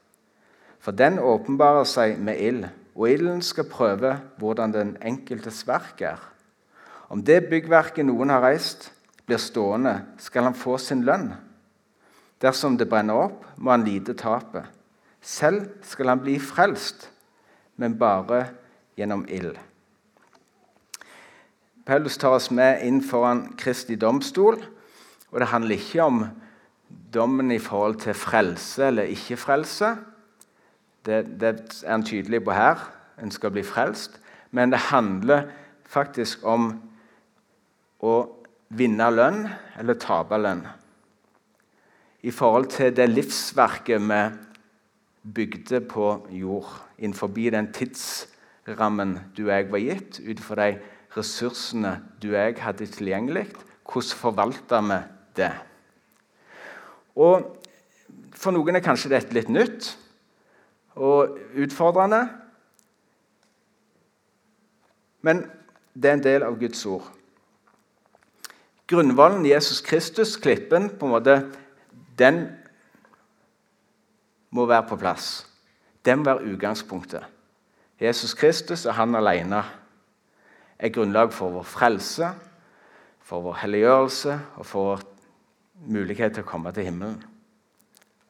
for 0.83 0.93
den 0.93 1.17
åpenbarer 1.19 1.87
seg 1.89 2.19
med 2.21 2.41
ild, 2.41 2.67
og 2.93 3.09
ilden 3.09 3.41
skal 3.41 3.69
prøve 3.69 4.11
hvordan 4.37 4.75
den 4.75 4.91
enkeltes 5.01 5.63
verk 5.65 6.03
er. 6.05 6.19
Om 7.09 7.23
det 7.25 7.47
byggverket 7.49 8.05
noen 8.05 8.29
har 8.29 8.43
reist, 8.45 8.91
blir 9.25 9.41
stående, 9.41 9.95
skal 10.21 10.45
han 10.49 10.57
få 10.57 10.77
sin 10.77 11.03
lønn. 11.07 11.31
Dersom 12.43 12.77
det 12.77 12.89
brenner 12.91 13.29
opp, 13.29 13.45
må 13.55 13.71
han 13.71 13.85
lide 13.87 14.15
tapet. 14.19 14.67
Selv 15.23 15.69
skal 15.87 16.11
han 16.11 16.21
bli 16.21 16.35
frelst, 16.43 17.07
men 17.79 17.95
bare 17.97 18.45
gjennom 18.99 19.23
ild. 19.31 19.55
Paulus 21.85 22.15
tar 22.17 22.37
oss 22.37 22.47
med 22.51 22.79
inn 22.87 23.01
foran 23.03 23.49
Kristi 23.59 23.97
domstol. 23.99 24.55
og 25.31 25.39
Det 25.39 25.47
handler 25.51 25.75
ikke 25.75 26.03
om 26.03 26.21
dommen 27.13 27.51
i 27.51 27.59
forhold 27.59 27.99
til 27.99 28.13
frelse 28.13 28.85
eller 28.87 29.03
ikke-frelse. 29.11 29.95
Det, 31.05 31.25
det, 31.41 31.49
er 31.83 31.91
han 31.91 32.05
tydelig 32.05 32.43
på 32.43 32.55
her. 32.55 32.79
En 33.19 33.31
skal 33.31 33.51
bli 33.51 33.63
frelst. 33.63 34.15
Men 34.51 34.71
det 34.71 34.79
handler 34.79 35.49
faktisk 35.83 36.45
om 36.47 36.71
å 37.99 38.15
vinne 38.69 39.09
lønn 39.11 39.43
eller 39.79 39.99
tape 39.99 40.39
lønn. 40.39 40.63
I 42.23 42.31
forhold 42.31 42.71
til 42.71 42.95
det 42.95 43.09
livsverket 43.11 43.99
vi 44.07 44.21
bygde 45.35 45.81
på 45.81 46.27
jord, 46.31 46.71
innenfor 46.97 47.27
den 47.27 47.73
tidsrammen 47.73 49.19
du 49.35 49.45
og 49.49 49.51
jeg 49.51 49.71
var 49.71 49.79
gitt, 49.79 50.19
ut 50.23 50.39
fra 50.39 50.55
de 50.55 50.79
ressursene 51.17 51.97
du 52.21 52.31
og 52.31 52.39
jeg 52.39 52.61
hadde 52.63 52.87
tilgjengelig, 52.89 53.47
hvordan 53.85 54.17
forvalter 54.17 54.87
vi 54.87 55.01
det. 55.37 55.51
Og 57.15 57.59
For 58.33 58.51
noen 58.51 58.75
er 58.75 58.83
kanskje 58.83 59.11
dette 59.13 59.35
litt 59.35 59.49
nytt 59.53 59.91
og 60.97 61.37
utfordrende. 61.55 62.25
Men 65.21 65.43
det 65.93 66.09
er 66.09 66.17
en 66.17 66.23
del 66.25 66.45
av 66.47 66.57
Guds 66.59 66.81
ord. 66.89 67.05
Grunnvollen 68.89 69.45
Jesus 69.45 69.79
Kristus, 69.85 70.35
klippen, 70.35 70.89
på 70.89 71.07
en 71.07 71.13
måte, 71.13 71.37
den 72.19 72.41
må 74.51 74.65
være 74.65 74.89
på 74.89 74.97
plass. 74.99 75.45
Det 76.03 76.17
må 76.17 76.27
være 76.27 76.51
utgangspunktet. 76.51 77.23
Jesus 78.01 78.33
Kristus 78.33 78.85
og 78.85 78.97
han 78.97 79.15
alene 79.15 79.63
er 80.83 80.91
grunnlag 80.91 81.31
for 81.31 81.53
vår 81.55 81.67
frelse, 81.67 82.29
for 83.23 83.43
vår 83.45 83.61
helliggjørelse 83.61 84.33
og 84.59 84.65
for 84.67 84.89
vår 84.89 85.05
mulighet 85.87 86.35
til 86.35 86.43
å 86.43 86.47
komme 86.47 86.73
til 86.75 86.89
himmelen. 86.89 87.21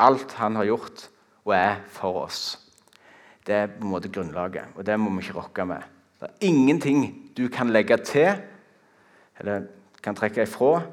Alt 0.02 0.36
han 0.38 0.58
har 0.60 0.70
gjort 0.70 1.08
og 1.44 1.56
er 1.58 1.82
for 1.94 2.24
oss. 2.24 2.44
Det 3.44 3.56
er 3.58 3.72
på 3.72 3.84
en 3.84 3.92
måte 3.92 4.12
grunnlaget, 4.14 4.76
og 4.78 4.86
det 4.86 5.00
må 5.00 5.12
vi 5.16 5.26
ikke 5.26 5.40
rokke 5.40 5.66
med. 5.68 5.82
Det 6.20 6.30
er 6.30 6.48
ingenting 6.48 7.08
du 7.36 7.48
kan 7.52 7.74
legge 7.74 7.98
til 8.06 8.30
eller 9.42 9.66
kan 10.04 10.16
trekke 10.16 10.46
ifra 10.46 10.84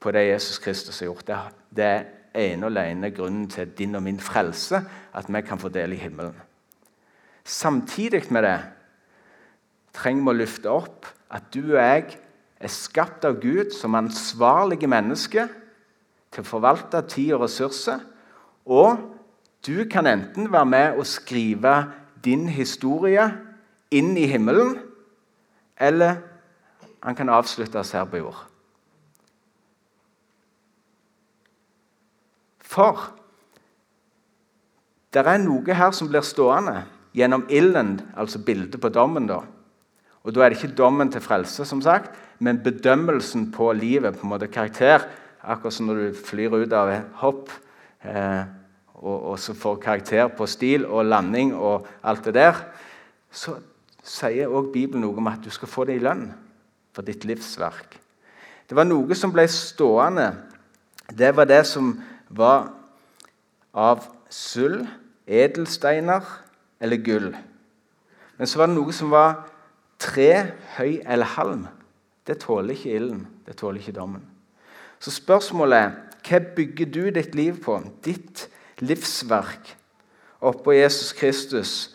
på 0.00 0.12
det 0.12 0.28
Jesus 0.28 0.60
Kristus 0.62 1.00
har 1.00 1.08
gjort. 1.08 1.32
Det 1.74 1.84
er 1.84 2.04
ene 2.36 2.68
og 2.68 2.74
alene 2.76 3.10
grunnen 3.10 3.48
til 3.50 3.72
din 3.78 3.96
og 3.96 4.04
min 4.04 4.20
frelse, 4.20 4.82
at 5.14 5.32
vi 5.32 5.40
kan 5.40 5.58
få 5.58 5.72
del 5.72 5.96
i 5.96 6.00
himmelen. 6.00 6.36
Samtidig 7.44 8.26
med 8.30 8.42
det 8.42 8.58
trenger 9.96 10.26
vi 10.26 10.32
å 10.32 10.40
løfte 10.42 10.72
opp 10.72 11.08
at 11.32 11.48
du 11.54 11.62
og 11.72 11.80
jeg 11.80 12.18
er 12.60 12.72
skapt 12.72 13.24
av 13.28 13.40
Gud 13.42 13.72
som 13.74 13.96
ansvarlige 13.98 14.88
mennesker 14.90 15.50
til 16.32 16.44
å 16.44 16.48
forvalte 16.48 17.02
tid 17.08 17.34
og 17.36 17.46
ressurser. 17.46 18.00
Og 18.66 19.00
du 19.66 19.84
kan 19.90 20.06
enten 20.06 20.50
være 20.52 20.68
med 20.68 21.00
og 21.00 21.08
skrive 21.08 21.76
din 22.24 22.46
historie 22.50 23.24
inn 23.94 24.16
i 24.18 24.26
himmelen, 24.28 24.76
eller 25.78 26.20
han 27.02 27.14
kan 27.14 27.30
avsluttes 27.30 27.92
her 27.94 28.06
på 28.10 28.20
jord. 28.24 28.38
For 32.66 33.12
det 35.14 35.22
er 35.22 35.38
noe 35.40 35.76
her 35.76 35.94
som 35.96 36.10
blir 36.10 36.24
stående 36.26 36.82
gjennom 37.16 37.46
ilden, 37.48 38.00
altså 38.16 38.42
bildet 38.42 38.80
på 38.80 38.90
dommen. 38.92 39.28
da. 39.30 39.40
Og 40.26 40.34
Da 40.34 40.42
er 40.42 40.50
det 40.50 40.58
ikke 40.58 40.74
dommen 40.74 41.12
til 41.12 41.22
frelse, 41.22 41.64
som 41.64 41.80
sagt, 41.82 42.10
men 42.38 42.58
bedømmelsen 42.58 43.52
på 43.52 43.72
livet. 43.72 44.18
på 44.18 44.26
en 44.26 44.28
måte 44.28 44.50
karakter, 44.50 45.06
Akkurat 45.46 45.72
som 45.72 45.86
når 45.86 45.94
du 45.94 46.14
flyr 46.26 46.50
ut 46.50 46.72
av 46.74 46.88
et 46.90 47.10
hopp 47.20 47.52
eh, 48.02 48.42
og, 48.94 49.30
og, 49.30 49.38
så 49.38 49.54
får 49.54 49.76
karakter 49.78 50.26
på 50.34 50.46
stil 50.46 50.86
og 50.86 51.04
landing 51.06 51.54
og 51.54 51.86
alt 52.02 52.24
det 52.24 52.34
der. 52.34 52.58
Så 53.30 53.54
sier 54.02 54.50
også 54.50 54.72
Bibelen 54.72 55.04
noe 55.04 55.16
om 55.16 55.30
at 55.30 55.44
du 55.44 55.50
skal 55.54 55.70
få 55.70 55.84
det 55.86 56.00
i 56.00 56.02
lønn 56.02 56.32
for 56.96 57.06
ditt 57.06 57.24
livsverk. 57.28 57.94
Det 58.66 58.74
var 58.74 58.88
noe 58.88 59.14
som 59.14 59.30
ble 59.30 59.46
stående. 59.46 60.32
Det 61.14 61.30
var 61.36 61.46
det 61.46 61.62
som 61.70 61.92
var 62.26 62.72
av 63.70 64.02
sølv, 64.32 64.82
edelsteiner 65.26 66.26
eller 66.82 67.02
gull. 67.06 67.30
Men 68.36 68.50
så 68.50 68.58
var 68.58 68.70
det 68.70 68.78
noe 68.80 68.94
som 68.94 69.14
var 69.14 69.44
tre, 69.98 70.52
høy 70.76 71.00
eller 71.06 71.34
halm. 71.36 71.66
Det 72.26 72.40
tåler 72.42 72.74
ikke 72.74 72.94
ilden. 72.98 73.26
Det 73.46 73.56
tåler 73.56 73.80
ikke 73.80 73.96
dommen. 73.96 74.24
Så 74.98 75.10
spørsmålet 75.14 75.78
er 75.78 75.90
hva 76.26 76.40
bygger 76.56 76.88
du 76.90 77.02
ditt 77.14 77.34
liv 77.38 77.60
på? 77.62 77.76
Ditt 78.04 78.48
livsverk 78.82 79.76
oppå 80.40 80.74
Jesus 80.74 81.12
Kristus? 81.12 81.94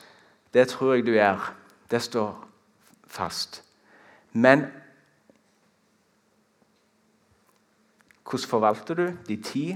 Det 0.54 0.68
tror 0.72 0.96
jeg 0.96 1.06
du 1.06 1.12
gjør. 1.16 1.52
Det 1.92 2.02
står 2.02 2.48
fast. 3.08 3.64
Men 4.32 4.66
hvordan 8.24 8.48
forvalter 8.48 8.96
du 8.96 9.08
din 9.28 9.44
tid, 9.44 9.76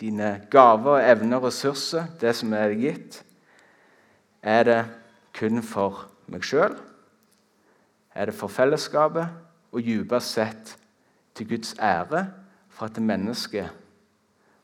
dine 0.00 0.42
gaver, 0.50 1.00
evner 1.00 1.36
og 1.36 1.48
ressurser, 1.48 2.04
det 2.20 2.34
som 2.36 2.52
er 2.52 2.76
gitt? 2.76 3.22
Er 4.42 4.62
det 4.62 4.82
kun 5.32 5.62
for 5.62 6.10
meg 6.32 6.44
sjøl? 6.44 6.76
Er 8.14 8.30
det 8.30 8.34
for 8.34 8.48
fellesskapet? 8.48 9.28
Og 9.72 9.84
dypest 9.84 10.32
sett 10.32 10.76
til 11.34 11.48
Guds 11.48 11.74
ære, 11.78 12.26
for 12.68 12.86
at 12.86 13.00
mennesket 13.02 13.68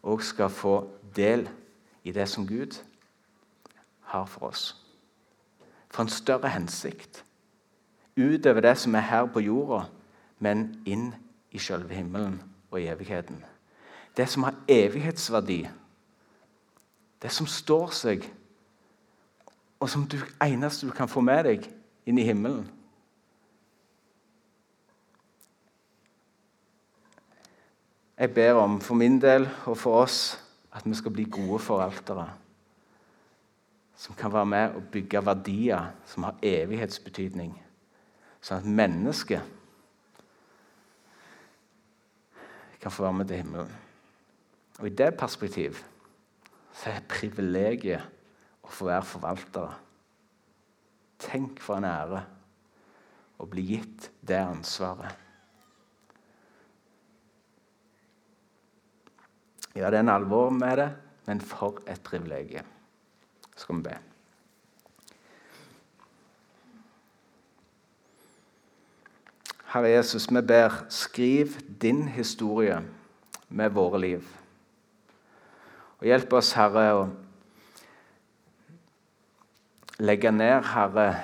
òg 0.02 0.22
skal 0.24 0.50
få 0.50 0.76
del 1.16 1.48
i 2.04 2.12
det 2.12 2.28
som 2.28 2.46
Gud 2.46 2.78
har 4.12 4.24
for 4.26 4.46
oss. 4.46 4.76
For 5.90 6.02
en 6.02 6.08
større 6.08 6.48
hensikt. 6.48 7.24
Utover 8.16 8.60
det 8.60 8.76
som 8.78 8.94
er 8.94 9.00
her 9.08 9.26
på 9.26 9.40
jorda, 9.40 9.84
men 10.38 10.82
inn 10.86 11.12
i 11.52 11.58
selve 11.58 11.94
himmelen 11.94 12.40
og 12.70 12.80
i 12.80 12.88
evigheten. 12.88 13.44
Det 14.16 14.28
som 14.28 14.42
har 14.42 14.56
evighetsverdi. 14.68 15.68
Det 17.22 17.30
som 17.32 17.46
står 17.46 17.92
seg, 17.96 18.26
og 19.82 19.90
som 19.90 20.04
du 20.06 20.20
eneste 20.38 20.86
du 20.86 20.92
kan 20.94 21.10
få 21.10 21.20
med 21.26 21.42
deg 21.48 21.64
inn 22.06 22.18
i 22.22 22.26
himmelen. 22.26 22.68
Jeg 28.14 28.30
ber 28.36 28.60
om 28.60 28.76
for 28.78 28.94
min 28.94 29.18
del 29.18 29.48
og 29.66 29.74
for 29.80 30.04
oss 30.04 30.20
at 30.70 30.86
vi 30.86 30.94
skal 30.94 31.14
bli 31.16 31.26
gode 31.26 31.58
forvaltere. 31.58 32.28
Som 33.98 34.14
kan 34.14 34.32
være 34.32 34.46
med 34.46 34.78
og 34.78 34.86
bygge 34.94 35.24
verdier 35.26 35.90
som 36.06 36.28
har 36.28 36.38
evighetsbetydning. 36.46 37.56
Sånn 38.38 38.62
at 38.62 38.70
mennesket 38.78 39.42
kan 42.78 42.94
få 42.94 43.08
være 43.08 43.18
med 43.18 43.30
til 43.30 43.42
himmelen. 43.42 43.76
Og 44.78 44.86
I 44.86 44.96
det 45.02 45.14
perspektiv 45.18 45.82
så 46.70 46.94
er 46.94 47.08
privilegiet 47.10 48.21
å 48.72 48.76
få 48.76 48.88
være 48.88 49.04
forvaltere. 49.04 49.74
Tenk 51.22 51.60
for 51.62 51.78
en 51.78 51.86
ære 51.86 52.22
å 53.42 53.48
bli 53.50 53.64
gitt 53.74 54.08
det 54.24 54.40
ansvaret. 54.40 55.18
Ja, 59.72 59.88
det 59.88 59.98
er 59.98 60.02
en 60.02 60.12
alvor 60.12 60.50
med 60.52 60.76
det, 60.80 60.88
men 61.26 61.40
for 61.40 61.80
et 61.88 62.02
privilegium. 62.04 62.66
Skal 63.56 63.78
vi 63.78 63.86
be. 63.86 63.94
Herre 69.72 69.88
Jesus, 69.94 70.26
vi 70.28 70.42
ber, 70.44 70.82
skriv 70.92 71.56
din 71.80 72.04
historie 72.12 72.82
med 73.48 73.72
våre 73.72 74.00
liv. 74.00 74.26
Og 76.00 76.08
Hjelp 76.10 76.34
oss, 76.36 76.52
Herre, 76.58 76.88
å 76.92 77.06
legge 80.02 80.32
ned, 80.34 80.64
Herre, 80.66 81.14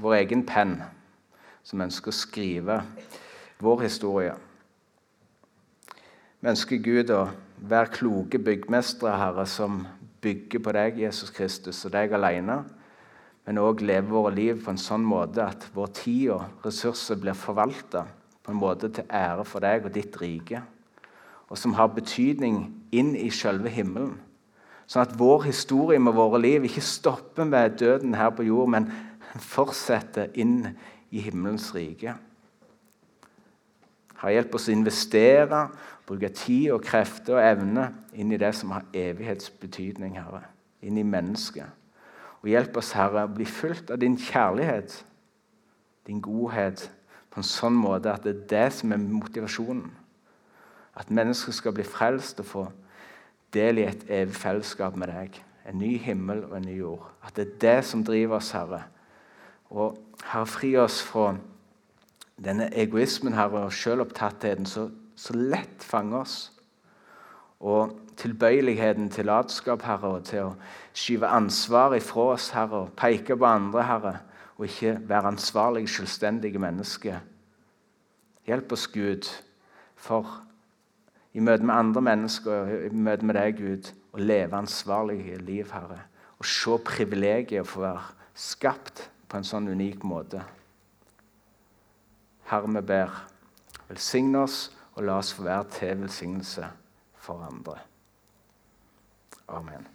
vår 0.00 0.14
egen 0.22 0.46
penn, 0.48 0.78
som 1.60 1.82
ønsker 1.84 2.08
å 2.08 2.16
skrive 2.16 2.78
vår 3.60 3.82
historie. 3.84 4.32
Vi 6.40 6.48
ønsker 6.48 6.80
Gud 6.82 7.12
å 7.12 7.26
være 7.60 7.92
kloke 7.98 8.40
byggmestere, 8.40 9.12
Herre, 9.20 9.44
som 9.44 9.82
bygger 10.24 10.64
på 10.64 10.74
deg, 10.78 11.02
Jesus 11.04 11.34
Kristus, 11.36 11.84
og 11.84 11.92
deg 11.92 12.16
alene. 12.16 12.62
Men 13.44 13.60
òg 13.60 13.84
leve 13.84 14.08
våre 14.14 14.32
liv 14.32 14.64
på 14.64 14.72
en 14.72 14.80
sånn 14.80 15.04
måte 15.04 15.44
at 15.44 15.68
vår 15.76 15.94
tid 15.98 16.26
og 16.38 16.64
ressurser 16.64 17.20
blir 17.20 17.36
forvalta 17.36 18.06
på 18.42 18.54
en 18.54 18.62
måte 18.62 18.88
til 18.88 19.04
ære 19.12 19.44
for 19.46 19.62
deg 19.62 19.84
og 19.84 19.92
ditt 19.94 20.16
rike, 20.22 20.64
og 21.52 21.58
som 21.60 21.76
har 21.76 21.92
betydning 21.92 22.64
inn 22.94 23.12
i 23.18 23.28
selve 23.34 23.70
himmelen. 23.70 24.16
Sånn 24.92 25.06
at 25.06 25.14
vår 25.16 25.46
historie 25.46 26.00
med 26.02 26.12
våre 26.12 26.36
liv 26.42 26.66
ikke 26.68 26.84
stopper 26.84 27.48
med 27.48 27.78
døden 27.80 28.12
her 28.18 28.28
på 28.36 28.44
jord, 28.44 28.68
men 28.74 28.90
fortsetter 29.40 30.28
inn 30.36 30.74
i 31.08 31.22
himmelens 31.24 31.70
rike. 31.72 32.12
Har 34.20 34.34
hjelp 34.36 34.58
oss 34.58 34.68
å 34.68 34.74
investere 34.76 35.62
Bruke 36.12 36.28
tid 36.34 36.72
og 36.74 36.82
krefter 36.84 37.38
og 37.38 37.44
evne 37.46 37.86
inn 38.18 38.32
i 38.34 38.40
det 38.40 38.50
som 38.58 38.74
har 38.74 38.84
evighetsbetydning, 38.92 40.18
Herre. 40.18 40.42
Inn 40.82 40.98
i 40.98 41.06
mennesket. 41.06 41.70
Og 42.42 42.50
hjelp 42.50 42.76
oss, 42.82 42.90
Herre, 42.98 43.22
å 43.24 43.32
bli 43.32 43.46
fulgt 43.46 43.92
av 43.94 44.00
din 44.02 44.18
kjærlighet, 44.18 44.96
din 46.10 46.20
godhet, 46.20 46.88
på 47.32 47.40
en 47.40 47.48
sånn 47.48 47.78
måte 47.78 48.10
at 48.12 48.26
det 48.26 48.34
er 48.34 48.46
det 48.50 48.66
som 48.76 48.92
er 48.92 49.00
motivasjonen. 49.00 49.86
At 50.98 51.14
mennesker 51.14 51.54
skal 51.56 51.72
bli 51.78 51.86
frelst 51.86 52.42
og 52.42 52.50
få 52.50 52.64
del 53.54 53.78
i 53.78 53.86
et 53.88 54.04
evig 54.08 54.36
fellesskap 54.36 54.96
med 54.96 55.12
deg. 55.12 55.38
En 55.68 55.78
ny 55.78 55.94
himmel 56.02 56.44
og 56.48 56.56
en 56.58 56.66
ny 56.66 56.78
jord. 56.78 57.06
At 57.24 57.36
det 57.36 57.46
er 57.46 57.58
det 57.64 57.84
som 57.86 58.04
driver 58.04 58.40
oss, 58.40 58.50
Herre. 58.56 58.82
Og 59.70 59.98
Herre, 60.24 60.46
fri 60.46 60.74
oss 60.76 61.00
fra 61.02 61.34
denne 62.42 62.68
egoismen 62.74 63.36
Herre, 63.36 63.66
og 63.66 63.72
selvopptattheten 63.76 64.66
så, 64.66 64.88
så 65.16 65.36
lett 65.36 65.84
fanger 65.84 66.24
oss. 66.24 66.36
Og 67.62 67.94
tilbøyeligheten 68.18 69.10
til 69.10 69.30
latskap, 69.30 69.84
Herre, 69.86 70.16
og 70.18 70.26
til 70.26 70.48
å 70.48 70.54
skyve 70.92 71.30
ansvar 71.30 71.94
ifra 71.96 72.32
oss, 72.34 72.50
Herre, 72.56 72.86
og 72.86 72.96
peke 72.98 73.36
på 73.38 73.48
andre, 73.48 73.86
Herre, 73.86 74.16
og 74.58 74.66
ikke 74.66 74.96
være 75.08 75.34
ansvarlige, 75.34 75.88
selvstendige 75.88 76.60
mennesker. 76.60 77.22
Hjelp 78.46 78.74
oss, 78.74 78.88
Gud, 78.90 79.28
for 79.96 80.42
i 81.32 81.40
møte 81.40 81.64
med 81.64 81.74
andre 81.74 82.02
mennesker, 82.04 82.72
i 82.88 82.90
møte 82.92 83.26
med 83.26 83.38
deg, 83.38 83.60
Gud, 83.60 83.92
å 84.12 84.20
leve 84.20 84.58
ansvarlige 84.58 85.38
liv, 85.40 85.70
Herre. 85.72 86.02
Og 86.38 86.48
se 86.48 86.76
privilegiet 86.84 87.62
å 87.62 87.68
få 87.68 87.84
være 87.84 88.02
skapt 88.34 89.06
på 89.28 89.38
en 89.38 89.46
sånn 89.46 89.70
unik 89.72 90.04
måte. 90.04 90.42
Herre, 92.50 92.68
vi 92.76 92.84
ber, 92.92 93.16
velsigne 93.88 94.44
oss 94.44 94.66
og 94.92 95.06
la 95.08 95.16
oss 95.22 95.32
få 95.32 95.46
være 95.48 95.70
til 95.78 96.04
velsignelse 96.04 96.68
for 97.22 97.48
andre. 97.48 97.78
Amen. 99.48 99.88